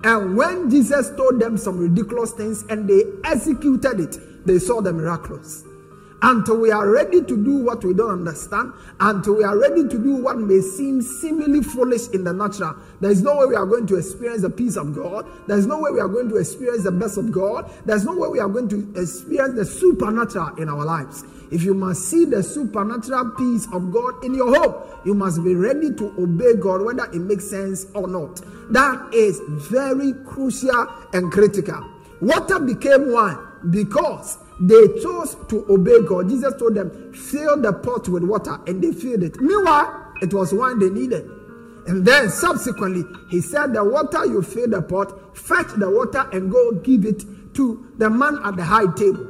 And 0.03 0.35
when 0.35 0.69
Jesus 0.69 1.11
told 1.15 1.39
them 1.39 1.57
some 1.57 1.77
ridiculous 1.77 2.33
things 2.33 2.63
and 2.63 2.89
they 2.89 3.05
executed 3.23 4.01
it, 4.01 4.45
they 4.45 4.59
saw 4.59 4.81
the 4.81 4.91
miraculous. 4.91 5.63
Until 6.25 6.57
we 6.57 6.71
are 6.71 6.89
ready 6.89 7.21
to 7.21 7.43
do 7.43 7.57
what 7.57 7.83
we 7.83 7.93
don't 7.93 8.11
understand, 8.11 8.71
until 9.01 9.35
we 9.35 9.43
are 9.43 9.57
ready 9.57 9.83
to 9.89 9.99
do 9.99 10.15
what 10.15 10.39
may 10.39 10.61
seem 10.61 11.01
seemingly 11.01 11.61
foolish 11.61 12.07
in 12.13 12.23
the 12.23 12.31
natural, 12.31 12.77
there 13.01 13.11
is 13.11 13.21
no 13.21 13.35
way 13.35 13.45
we 13.47 13.55
are 13.55 13.65
going 13.65 13.85
to 13.87 13.97
experience 13.97 14.41
the 14.41 14.49
peace 14.49 14.77
of 14.77 14.95
God. 14.95 15.27
There 15.47 15.57
is 15.57 15.67
no 15.67 15.79
way 15.79 15.91
we 15.91 15.99
are 15.99 16.07
going 16.07 16.29
to 16.29 16.37
experience 16.37 16.83
the 16.83 16.93
best 16.93 17.17
of 17.17 17.29
God. 17.33 17.69
There 17.85 17.97
is 17.97 18.05
no 18.05 18.15
way 18.15 18.29
we 18.29 18.39
are 18.39 18.47
going 18.47 18.69
to 18.69 19.01
experience 19.01 19.55
the 19.55 19.65
supernatural 19.65 20.55
in 20.55 20.69
our 20.69 20.85
lives. 20.85 21.25
If 21.51 21.61
you 21.63 21.73
must 21.73 22.03
see 22.03 22.23
the 22.23 22.41
supernatural 22.41 23.31
peace 23.31 23.67
of 23.73 23.91
God 23.91 24.23
in 24.23 24.33
your 24.33 24.55
home, 24.55 24.75
you 25.03 25.13
must 25.13 25.43
be 25.43 25.55
ready 25.55 25.93
to 25.93 26.05
obey 26.17 26.55
God, 26.55 26.83
whether 26.83 27.03
it 27.11 27.19
makes 27.19 27.49
sense 27.49 27.85
or 27.93 28.07
not. 28.07 28.41
That 28.71 29.13
is 29.13 29.41
very 29.49 30.13
crucial 30.25 30.87
and 31.11 31.33
critical. 31.33 31.85
Water 32.21 32.59
became 32.59 33.11
wine 33.11 33.37
because 33.69 34.37
they 34.59 34.87
chose 35.01 35.35
to 35.49 35.65
obey 35.69 36.01
God. 36.07 36.29
Jesus 36.29 36.53
told 36.57 36.75
them, 36.75 37.13
fill 37.13 37.61
the 37.61 37.73
pot 37.73 38.07
with 38.07 38.23
water, 38.23 38.59
and 38.67 38.83
they 38.83 38.91
filled 38.91 39.23
it. 39.23 39.39
Meanwhile, 39.39 40.13
it 40.21 40.33
was 40.33 40.53
wine 40.53 40.79
they 40.79 40.89
needed. 40.89 41.29
And 41.87 42.05
then 42.05 42.29
subsequently, 42.29 43.03
he 43.29 43.41
said, 43.41 43.73
The 43.73 43.83
water 43.83 44.25
you 44.25 44.41
fill 44.41 44.69
the 44.69 44.81
pot, 44.81 45.37
fetch 45.37 45.67
the 45.77 45.89
water 45.89 46.29
and 46.31 46.49
go 46.49 46.71
give 46.71 47.05
it 47.05 47.23
to 47.55 47.91
the 47.97 48.09
man 48.09 48.39
at 48.45 48.55
the 48.55 48.63
high 48.63 48.91
table. 48.95 49.29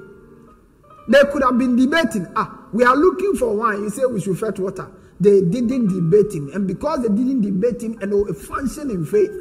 They 1.08 1.20
could 1.32 1.44
have 1.44 1.58
been 1.58 1.76
debating. 1.76 2.28
Ah, 2.36 2.68
we 2.72 2.84
are 2.84 2.96
looking 2.96 3.36
for 3.36 3.56
wine. 3.56 3.84
You 3.84 3.90
say 3.90 4.06
we 4.06 4.22
should 4.22 4.40
fetch 4.40 4.60
water. 4.60 4.90
They 5.20 5.42
didn't 5.42 5.88
debate 5.88 6.34
him. 6.34 6.52
And 6.54 6.68
because 6.68 7.02
they 7.02 7.10
didn't 7.10 7.42
debate 7.42 7.82
him 7.82 7.98
and 8.02 8.12
they 8.12 8.34
function 8.34 8.90
in 8.92 9.06
faith, 9.06 9.32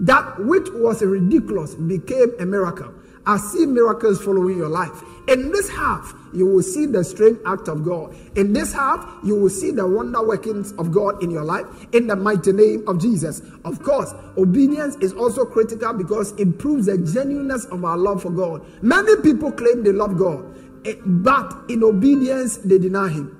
that 0.00 0.42
which 0.44 0.68
was 0.70 1.02
ridiculous 1.02 1.74
became 1.74 2.32
a 2.40 2.46
miracle. 2.46 2.92
I 3.26 3.36
see 3.36 3.66
miracles 3.66 4.20
following 4.22 4.56
your 4.56 4.68
life. 4.68 5.02
In 5.28 5.52
this 5.52 5.68
half, 5.68 6.12
you 6.32 6.46
will 6.46 6.62
see 6.62 6.86
the 6.86 7.04
strange 7.04 7.38
act 7.46 7.68
of 7.68 7.84
God. 7.84 8.16
In 8.36 8.52
this 8.52 8.72
half, 8.72 9.06
you 9.22 9.36
will 9.36 9.50
see 9.50 9.70
the 9.70 9.86
wonder 9.86 10.26
workings 10.26 10.72
of 10.72 10.90
God 10.90 11.22
in 11.22 11.30
your 11.30 11.44
life 11.44 11.66
in 11.92 12.08
the 12.08 12.16
mighty 12.16 12.52
name 12.52 12.82
of 12.88 13.00
Jesus. 13.00 13.40
Of 13.64 13.82
course, 13.82 14.12
obedience 14.36 14.96
is 14.96 15.12
also 15.12 15.44
critical 15.44 15.92
because 15.92 16.32
it 16.32 16.58
proves 16.58 16.86
the 16.86 16.98
genuineness 16.98 17.66
of 17.66 17.84
our 17.84 17.96
love 17.96 18.22
for 18.22 18.30
God. 18.30 18.64
Many 18.82 19.14
people 19.22 19.52
claim 19.52 19.84
they 19.84 19.92
love 19.92 20.18
God, 20.18 20.44
eh, 20.84 20.94
but 21.04 21.70
in 21.70 21.84
obedience, 21.84 22.56
they 22.56 22.78
deny 22.78 23.08
Him. 23.08 23.38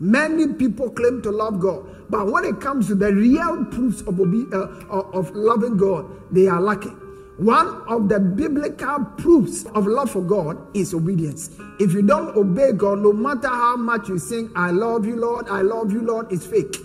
Many 0.00 0.54
people 0.54 0.90
claim 0.90 1.22
to 1.22 1.30
love 1.30 1.60
God, 1.60 1.84
but 2.10 2.26
when 2.32 2.44
it 2.44 2.60
comes 2.60 2.88
to 2.88 2.96
the 2.96 3.14
real 3.14 3.64
proofs 3.66 4.00
of, 4.00 4.18
obe- 4.18 4.52
uh, 4.52 5.02
of 5.12 5.30
loving 5.36 5.76
God, 5.76 6.10
they 6.32 6.48
are 6.48 6.60
lacking. 6.60 6.98
One 7.40 7.84
of 7.88 8.10
the 8.10 8.20
biblical 8.20 9.02
proofs 9.16 9.64
of 9.74 9.86
love 9.86 10.10
for 10.10 10.20
God 10.20 10.58
is 10.76 10.92
obedience. 10.92 11.48
If 11.78 11.94
you 11.94 12.02
don't 12.02 12.36
obey 12.36 12.72
God, 12.72 12.98
no 12.98 13.14
matter 13.14 13.48
how 13.48 13.78
much 13.78 14.10
you 14.10 14.18
sing, 14.18 14.50
I 14.54 14.72
love 14.72 15.06
you, 15.06 15.16
Lord, 15.16 15.48
I 15.48 15.62
love 15.62 15.90
you, 15.90 16.02
Lord, 16.02 16.30
it's 16.30 16.44
fake. 16.44 16.76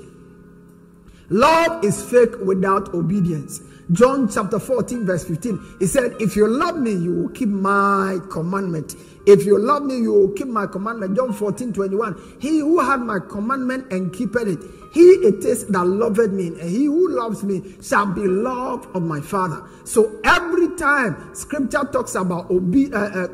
Love 1.28 1.84
is 1.84 2.02
fake 2.02 2.38
without 2.46 2.94
obedience. 2.94 3.60
John 3.92 4.30
chapter 4.30 4.58
14, 4.58 5.06
verse 5.06 5.26
15, 5.26 5.76
he 5.80 5.88
said, 5.88 6.16
If 6.22 6.38
you 6.38 6.48
love 6.48 6.78
me, 6.78 6.94
you 6.94 7.14
will 7.14 7.30
keep 7.30 7.50
my 7.50 8.20
commandment. 8.32 8.96
If 9.26 9.46
you 9.46 9.58
love 9.58 9.84
me, 9.84 9.98
you 9.98 10.14
will 10.14 10.30
keep 10.30 10.48
my 10.48 10.68
commandment. 10.68 11.16
John 11.16 11.34
14, 11.34 11.74
21. 11.74 12.38
He 12.40 12.60
who 12.60 12.80
had 12.80 13.02
my 13.02 13.18
commandment 13.20 13.92
and 13.92 14.14
keepeth 14.14 14.48
it, 14.48 14.60
he 14.94 15.02
it 15.02 15.44
is 15.44 15.66
that 15.68 15.86
loveth 15.86 16.32
me, 16.32 16.48
and 16.48 16.70
he 16.70 16.86
who 16.86 17.10
loves 17.10 17.44
me 17.44 17.76
shall 17.82 18.06
be 18.06 18.22
loved 18.22 18.96
of 18.96 19.02
my 19.02 19.20
Father. 19.20 19.68
So 19.84 20.20
every 20.24 20.76
time 20.76 21.34
scripture 21.34 21.84
talks 21.92 22.16
about 22.16 22.52
obe- 22.52 22.94
uh, 22.94 22.98
uh, 22.98 23.28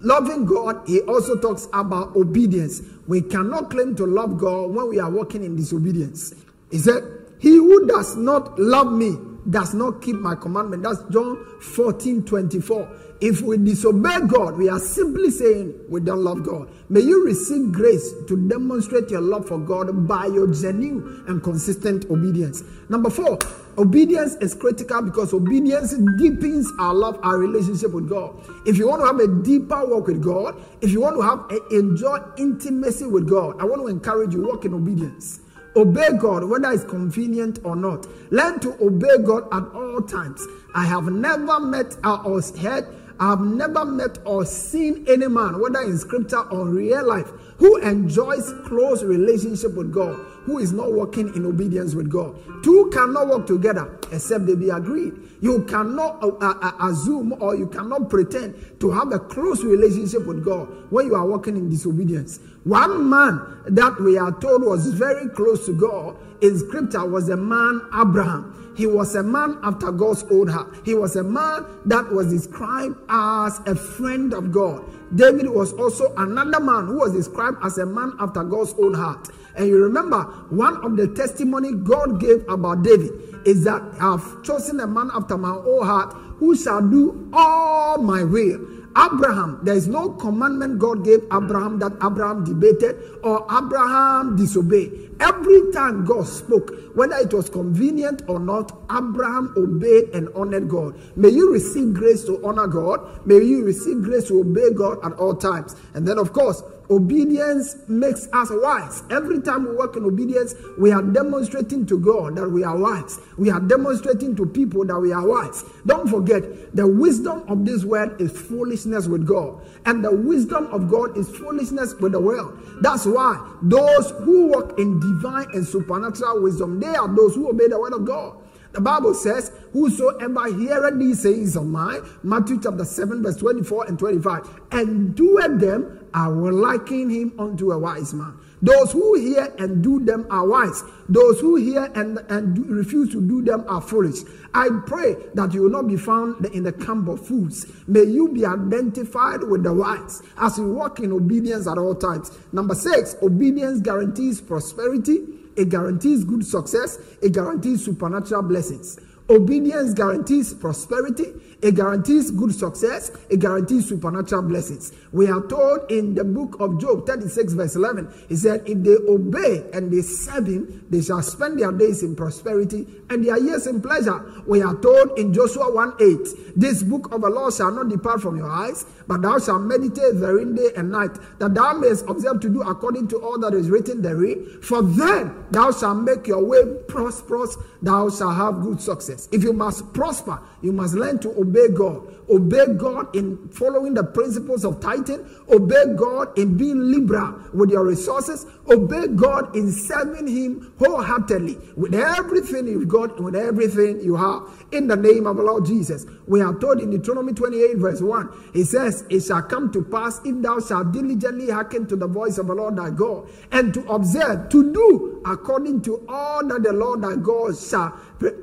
loving 0.00 0.44
God, 0.44 0.82
he 0.86 1.00
also 1.02 1.36
talks 1.36 1.66
about 1.72 2.14
obedience. 2.14 2.82
We 3.08 3.22
cannot 3.22 3.70
claim 3.70 3.96
to 3.96 4.06
love 4.06 4.36
God 4.38 4.74
when 4.74 4.88
we 4.90 5.00
are 5.00 5.10
walking 5.10 5.44
in 5.44 5.56
disobedience. 5.56 6.34
He 6.70 6.78
said, 6.78 7.02
He 7.40 7.56
who 7.56 7.86
does 7.86 8.16
not 8.16 8.58
love 8.58 8.92
me 8.92 9.16
does 9.50 9.74
not 9.74 10.02
keep 10.02 10.16
my 10.16 10.34
commandment. 10.34 10.82
That's 10.82 11.02
John 11.10 11.44
14 11.60 12.24
24. 12.24 12.88
If 13.20 13.40
we 13.40 13.56
disobey 13.56 14.20
God, 14.26 14.58
we 14.58 14.68
are 14.68 14.78
simply 14.78 15.30
saying 15.30 15.74
we 15.88 16.00
don't 16.00 16.22
love 16.22 16.44
God. 16.44 16.68
May 16.90 17.00
you 17.00 17.24
receive 17.24 17.72
grace 17.72 18.12
to 18.28 18.48
demonstrate 18.48 19.08
your 19.10 19.22
love 19.22 19.48
for 19.48 19.58
God 19.58 20.06
by 20.06 20.26
your 20.26 20.52
genuine 20.52 21.24
and 21.26 21.42
consistent 21.42 22.04
obedience. 22.10 22.62
Number 22.90 23.08
four, 23.08 23.38
obedience 23.78 24.34
is 24.36 24.54
critical 24.54 25.00
because 25.00 25.32
obedience 25.32 25.94
deepens 26.18 26.70
our 26.78 26.92
love, 26.92 27.18
our 27.22 27.38
relationship 27.38 27.92
with 27.92 28.08
God. 28.08 28.38
If 28.66 28.76
you 28.76 28.86
want 28.86 29.00
to 29.00 29.06
have 29.06 29.18
a 29.18 29.42
deeper 29.42 29.86
walk 29.86 30.08
with 30.08 30.22
God, 30.22 30.62
if 30.82 30.90
you 30.92 31.00
want 31.00 31.16
to 31.16 31.22
have 31.22 31.50
a, 31.50 31.74
enjoy 31.74 32.18
intimacy 32.36 33.06
with 33.06 33.26
God, 33.28 33.56
I 33.60 33.64
want 33.64 33.80
to 33.80 33.88
encourage 33.88 34.34
you 34.34 34.42
walk 34.42 34.66
in 34.66 34.74
obedience. 34.74 35.40
Obey 35.74 36.08
God, 36.18 36.44
whether 36.44 36.72
it's 36.72 36.84
convenient 36.84 37.58
or 37.62 37.76
not. 37.76 38.06
Learn 38.32 38.58
to 38.60 38.72
obey 38.82 39.18
God 39.22 39.46
at 39.52 39.62
all 39.74 40.00
times. 40.00 40.42
I 40.74 40.86
have 40.86 41.04
never 41.04 41.60
met 41.60 41.96
or 42.02 42.40
heard, 42.58 42.86
I 43.18 43.30
have 43.30 43.40
never 43.40 43.84
met 43.84 44.18
or 44.24 44.44
seen 44.44 45.04
any 45.08 45.28
man, 45.28 45.58
whether 45.60 45.80
in 45.80 45.96
scripture 45.96 46.40
or 46.50 46.66
real 46.66 47.06
life, 47.06 47.30
who 47.58 47.76
enjoys 47.78 48.52
close 48.66 49.02
relationship 49.02 49.74
with 49.74 49.92
God, 49.92 50.20
who 50.46 50.58
is 50.58 50.72
not 50.72 50.92
working 50.92 51.34
in 51.34 51.44
obedience 51.44 51.94
with 51.94 52.08
God. 52.08 52.36
Two 52.62 52.88
cannot 52.92 53.28
work 53.28 53.46
together 53.46 53.98
except 54.12 54.46
they 54.46 54.54
be 54.54 54.70
agreed. 54.70 55.12
You 55.40 55.64
cannot 55.64 56.22
uh, 56.22 56.28
uh, 56.40 56.54
uh, 56.62 56.88
assume 56.88 57.36
or 57.40 57.56
you 57.56 57.66
cannot 57.66 58.08
pretend 58.08 58.54
to 58.80 58.90
have 58.92 59.12
a 59.12 59.18
close 59.18 59.62
relationship 59.64 60.24
with 60.26 60.44
God 60.44 60.68
when 60.90 61.06
you 61.06 61.14
are 61.16 61.26
working 61.26 61.56
in 61.56 61.68
disobedience. 61.68 62.38
One 62.64 63.10
man 63.10 63.40
that 63.66 64.00
we 64.00 64.18
are 64.18 64.32
told 64.40 64.62
was 64.62 64.86
very 64.94 65.28
close 65.30 65.66
to 65.66 65.72
God 65.72 66.16
in 66.40 66.58
scripture 66.58 67.04
was 67.04 67.28
a 67.28 67.36
man 67.36 67.80
Abraham. 67.94 68.74
He 68.76 68.86
was 68.86 69.14
a 69.14 69.22
man 69.22 69.58
after 69.62 69.90
God's 69.90 70.22
own 70.30 70.48
heart. 70.48 70.74
He 70.84 70.94
was 70.94 71.16
a 71.16 71.22
man 71.24 71.64
that 71.86 72.12
was 72.12 72.30
described 72.30 72.96
as 73.08 73.58
a 73.66 73.74
friend 73.74 74.34
of 74.34 74.52
God. 74.52 74.84
David 75.16 75.48
was 75.48 75.72
also 75.74 76.14
another 76.16 76.60
man 76.60 76.86
who 76.86 76.98
was 76.98 77.12
described 77.12 77.58
as 77.64 77.78
a 77.78 77.86
man 77.86 78.12
after 78.20 78.44
God's 78.44 78.74
own 78.78 78.92
heart. 78.92 79.28
And 79.56 79.68
you 79.68 79.82
remember, 79.82 80.22
one 80.50 80.76
of 80.84 80.96
the 80.96 81.08
testimony 81.08 81.72
God 81.72 82.20
gave 82.20 82.46
about 82.48 82.82
David 82.82 83.10
is 83.46 83.64
that 83.64 83.82
I 84.00 84.12
have 84.12 84.42
chosen 84.42 84.80
a 84.80 84.86
man 84.86 85.10
after 85.14 85.38
my 85.38 85.54
own 85.54 85.86
heart 85.86 86.12
who 86.38 86.56
shall 86.56 86.82
do 86.82 87.30
all 87.32 87.98
my 87.98 88.22
will. 88.22 88.76
Abraham, 88.96 89.60
there 89.62 89.74
is 89.74 89.88
no 89.88 90.08
commandment 90.10 90.78
God 90.78 91.04
gave 91.04 91.22
Abraham 91.24 91.78
that 91.80 91.92
Abraham 92.02 92.44
debated 92.44 92.96
or 93.22 93.44
Abraham 93.52 94.36
disobeyed. 94.36 95.14
Every 95.20 95.70
time 95.72 96.06
God 96.06 96.26
spoke, 96.26 96.72
whether 96.94 97.16
it 97.16 97.32
was 97.32 97.50
convenient 97.50 98.22
or 98.26 98.40
not, 98.40 98.72
Abraham 98.90 99.52
obeyed 99.56 100.14
and 100.14 100.30
honored 100.34 100.70
God. 100.70 100.98
May 101.14 101.28
you 101.28 101.52
receive 101.52 101.92
grace 101.92 102.24
to 102.24 102.42
honor 102.44 102.66
God. 102.66 103.26
May 103.26 103.36
you 103.36 103.64
receive 103.64 104.02
grace 104.02 104.28
to 104.28 104.40
obey 104.40 104.72
God 104.72 105.04
at 105.04 105.12
all 105.18 105.34
times. 105.34 105.76
And 105.92 106.08
then, 106.08 106.18
of 106.18 106.32
course, 106.32 106.62
obedience 106.90 107.76
makes 107.88 108.28
us 108.32 108.48
wise. 108.50 109.02
Every 109.10 109.40
time 109.40 109.68
we 109.68 109.76
work 109.76 109.96
in 109.96 110.04
obedience, 110.04 110.54
we 110.78 110.92
are 110.92 111.02
demonstrating 111.02 111.86
to 111.86 111.98
God 111.98 112.36
that 112.36 112.48
we 112.48 112.64
are 112.64 112.76
wise. 112.76 113.18
We 113.36 113.50
are 113.50 113.60
demonstrating 113.60 114.36
to 114.36 114.46
people 114.46 114.84
that 114.86 114.98
we 114.98 115.12
are 115.12 115.26
wise. 115.26 115.64
Don't 115.86 116.08
forget, 116.08 116.74
the 116.74 116.86
wisdom 116.86 117.42
of 117.48 117.64
this 117.64 117.84
world 117.84 118.20
is 118.20 118.32
foolishness 118.32 119.06
with 119.06 119.26
God, 119.26 119.60
and 119.84 120.04
the 120.04 120.14
wisdom 120.14 120.66
of 120.66 120.90
God 120.90 121.16
is 121.16 121.28
foolishness 121.28 121.94
with 121.94 122.12
the 122.12 122.20
world. 122.20 122.58
That's 122.80 123.06
why 123.06 123.54
those 123.62 124.10
who 124.22 124.46
walk 124.48 124.78
in 124.78 125.00
divine 125.00 125.48
and 125.54 125.66
supernatural 125.66 126.42
wisdom, 126.42 126.80
they 126.80 126.94
are 126.94 127.08
those 127.14 127.34
who 127.34 127.48
obey 127.48 127.68
the 127.68 127.78
word 127.78 127.94
of 127.94 128.04
God. 128.04 128.36
The 128.76 128.82
Bible 128.82 129.14
says, 129.14 129.52
Whosoever 129.72 130.54
heareth 130.54 130.98
these 130.98 131.22
sayings 131.22 131.56
of 131.56 131.64
mine, 131.64 132.02
Matthew 132.22 132.60
chapter 132.60 132.84
7, 132.84 133.22
verse 133.22 133.36
24 133.36 133.86
and 133.86 133.98
25, 133.98 134.60
and 134.72 135.14
doeth 135.14 135.58
them, 135.60 135.95
I 136.14 136.28
will 136.28 136.54
liken 136.54 137.10
him 137.10 137.32
unto 137.38 137.72
a 137.72 137.78
wise 137.78 138.14
man. 138.14 138.38
Those 138.62 138.92
who 138.92 139.14
hear 139.14 139.54
and 139.58 139.82
do 139.82 140.00
them 140.00 140.26
are 140.30 140.46
wise. 140.46 140.82
Those 141.08 141.40
who 141.40 141.56
hear 141.56 141.90
and, 141.94 142.18
and 142.28 142.56
do, 142.56 142.64
refuse 142.64 143.10
to 143.12 143.20
do 143.20 143.42
them 143.42 143.64
are 143.68 143.80
foolish. 143.80 144.20
I 144.54 144.68
pray 144.86 145.14
that 145.34 145.52
you 145.52 145.62
will 145.62 145.70
not 145.70 145.86
be 145.86 145.96
found 145.96 146.44
in 146.46 146.62
the 146.62 146.72
camp 146.72 147.08
of 147.08 147.26
fools. 147.26 147.66
May 147.86 148.04
you 148.04 148.28
be 148.28 148.46
identified 148.46 149.42
with 149.42 149.62
the 149.62 149.72
wise 149.72 150.22
as 150.38 150.56
you 150.56 150.72
walk 150.72 151.00
in 151.00 151.12
obedience 151.12 151.68
at 151.68 151.76
all 151.76 151.94
times. 151.94 152.30
Number 152.52 152.74
six, 152.74 153.14
obedience 153.22 153.80
guarantees 153.80 154.40
prosperity 154.40 155.20
it 155.56 155.70
guarantees 155.70 156.22
good 156.24 156.44
success, 156.44 156.98
it 157.22 157.32
guarantees 157.32 157.84
supernatural 157.84 158.42
blessings. 158.42 158.98
Obedience 159.28 159.94
guarantees 159.94 160.54
prosperity, 160.54 161.32
it 161.62 161.74
guarantees 161.74 162.30
good 162.30 162.54
success, 162.54 163.10
it 163.30 163.40
guarantees 163.40 163.88
supernatural 163.88 164.42
blessings. 164.42 164.92
We 165.12 165.28
are 165.30 165.40
told 165.46 165.90
in 165.90 166.14
the 166.14 166.24
book 166.24 166.60
of 166.60 166.78
Job 166.78 167.06
36, 167.06 167.54
verse 167.54 167.76
11, 167.76 168.12
he 168.28 168.36
said, 168.36 168.62
If 168.66 168.82
they 168.82 168.96
obey 169.08 169.64
and 169.72 169.90
they 169.90 170.02
serve 170.02 170.46
him, 170.46 170.84
they 170.90 171.00
shall 171.00 171.22
spend 171.22 171.58
their 171.58 171.72
days 171.72 172.02
in 172.02 172.14
prosperity 172.14 172.86
and 173.08 173.24
their 173.24 173.38
years 173.38 173.66
in 173.66 173.80
pleasure. 173.80 174.42
We 174.46 174.62
are 174.62 174.74
told 174.76 175.18
in 175.18 175.32
Joshua 175.32 175.72
1 175.72 175.94
8, 175.98 176.56
This 176.56 176.82
book 176.82 177.12
of 177.12 177.22
the 177.22 177.30
law 177.30 177.50
shall 177.50 177.72
not 177.72 177.88
depart 177.88 178.20
from 178.20 178.36
your 178.36 178.50
eyes, 178.50 178.84
but 179.06 179.22
thou 179.22 179.38
shalt 179.38 179.62
meditate 179.62 180.20
therein 180.20 180.54
day 180.54 180.70
and 180.76 180.90
night, 180.90 181.16
that 181.38 181.54
thou 181.54 181.72
mayest 181.74 182.06
observe 182.08 182.40
to 182.40 182.48
do 182.50 182.62
according 182.62 183.08
to 183.08 183.16
all 183.18 183.38
that 183.38 183.54
is 183.54 183.70
written 183.70 184.02
therein. 184.02 184.60
For 184.60 184.82
then 184.82 185.46
thou 185.50 185.72
shalt 185.72 185.98
make 185.98 186.26
your 186.26 186.44
way 186.44 186.62
prosperous, 186.86 187.56
thou 187.80 188.10
shalt 188.10 188.34
have 188.34 188.60
good 188.60 188.80
success. 188.80 189.28
If 189.32 189.42
you 189.42 189.52
must 189.52 189.92
prosper, 189.94 190.40
you 190.60 190.72
must 190.72 190.94
learn 190.94 191.18
to 191.20 191.30
obey 191.56 191.74
God. 191.74 192.12
Obey 192.28 192.66
God 192.74 193.14
in 193.14 193.48
following 193.50 193.94
the 193.94 194.02
principles 194.02 194.64
of 194.64 194.80
tithing. 194.80 195.28
Obey 195.48 195.94
God 195.96 196.36
in 196.36 196.56
being 196.56 196.90
liberal 196.90 197.40
with 197.54 197.70
your 197.70 197.86
resources. 197.86 198.46
Obey 198.68 199.06
God 199.08 199.54
in 199.54 199.70
serving 199.70 200.26
Him 200.26 200.74
wholeheartedly 200.78 201.56
with 201.76 201.94
everything 201.94 202.66
you've 202.66 202.88
got, 202.88 203.22
with 203.22 203.36
everything 203.36 204.00
you 204.00 204.16
have. 204.16 204.42
In 204.72 204.88
the 204.88 204.96
name 204.96 205.26
of 205.26 205.36
the 205.36 205.42
Lord 205.42 205.66
Jesus. 205.66 206.04
We 206.26 206.40
are 206.40 206.52
told 206.54 206.80
in 206.80 206.90
Deuteronomy 206.90 207.32
28, 207.32 207.76
verse 207.76 208.00
1, 208.00 208.50
He 208.52 208.64
says, 208.64 209.04
It 209.08 209.20
shall 209.20 209.42
come 209.42 209.72
to 209.72 209.84
pass 209.84 210.20
if 210.24 210.42
thou 210.42 210.58
shalt 210.58 210.90
diligently 210.90 211.50
hearken 211.50 211.86
to 211.86 211.94
the 211.94 212.08
voice 212.08 212.38
of 212.38 212.48
the 212.48 212.54
Lord 212.54 212.76
thy 212.76 212.90
God, 212.90 213.28
and 213.52 213.72
to 213.72 213.86
observe, 213.86 214.48
to 214.48 214.72
do 214.72 215.22
according 215.24 215.82
to 215.82 216.04
all 216.08 216.44
that 216.48 216.64
the 216.64 216.72
Lord 216.72 217.02
thy 217.02 217.14
God 217.14 217.56
shall 217.56 217.90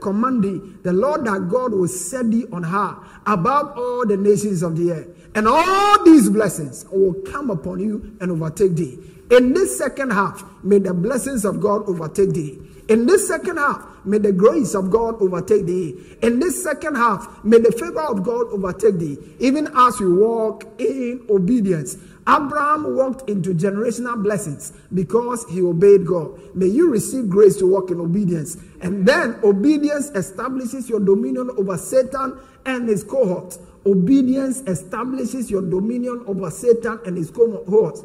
command 0.02 0.44
thee. 0.44 0.62
The 0.84 0.94
Lord 0.94 1.26
thy 1.26 1.40
God 1.40 1.74
will 1.74 1.88
set 1.88 2.30
thee 2.30 2.46
on 2.52 2.64
high 2.64 2.96
above 3.26 3.78
all 3.78 4.06
the 4.06 4.18
nations 4.18 4.64
of 4.64 4.78
the 4.78 4.92
earth. 4.92 5.08
And 5.36 5.48
all 5.48 6.04
these 6.04 6.30
blessings 6.30 6.86
will 6.92 7.14
come 7.32 7.50
upon 7.50 7.80
you 7.80 8.16
and 8.22 8.32
overtake 8.32 8.76
thee. 8.76 9.00
In 9.32 9.54
this 9.54 9.78
second 9.78 10.12
half, 10.12 10.44
may 10.64 10.78
the 10.78 10.94
blessings 10.94 11.44
of 11.46 11.60
God 11.60 11.84
overtake 11.88 12.32
thee. 12.32 12.60
In 12.90 13.06
this 13.06 13.28
second 13.28 13.58
half, 13.58 13.86
may 14.06 14.18
the 14.18 14.34
grace 14.34 14.76
of 14.76 14.92
God 14.92 15.22
overtake 15.22 15.66
thee. 15.66 15.98
In 16.22 16.40
this 16.40 16.62
second 16.62 16.96
half, 16.96 17.44
may 17.44 17.58
the 17.58 17.72
favor 17.72 18.02
of 18.02 18.24
God 18.24 18.48
overtake 18.52 19.00
thee, 19.00 19.18
even 19.40 19.70
as 19.76 20.00
you 20.00 20.16
walk 20.16 20.66
in 20.78 21.26
obedience. 21.30 21.98
Abraham 22.28 22.96
walked 22.96 23.30
into 23.30 23.54
generational 23.54 24.22
blessings 24.22 24.72
because 24.94 25.46
he 25.50 25.62
obeyed 25.62 26.06
God. 26.06 26.40
May 26.56 26.68
you 26.68 26.90
receive 26.90 27.30
grace 27.30 27.58
to 27.58 27.68
walk 27.68 27.92
in 27.92 28.00
obedience. 28.00 28.58
And 28.82 29.06
then 29.06 29.40
obedience 29.44 30.08
establishes 30.10 30.90
your 30.90 31.02
dominion 31.02 31.50
over 31.58 31.78
Satan 31.78 32.40
and 32.66 32.88
his 32.88 33.04
cohorts. 33.04 33.60
Obedience 33.86 34.62
establishes 34.62 35.52
your 35.52 35.62
dominion 35.62 36.24
over 36.26 36.50
Satan 36.50 37.00
and 37.06 37.18
his 37.18 37.30
cohorts. 37.30 38.04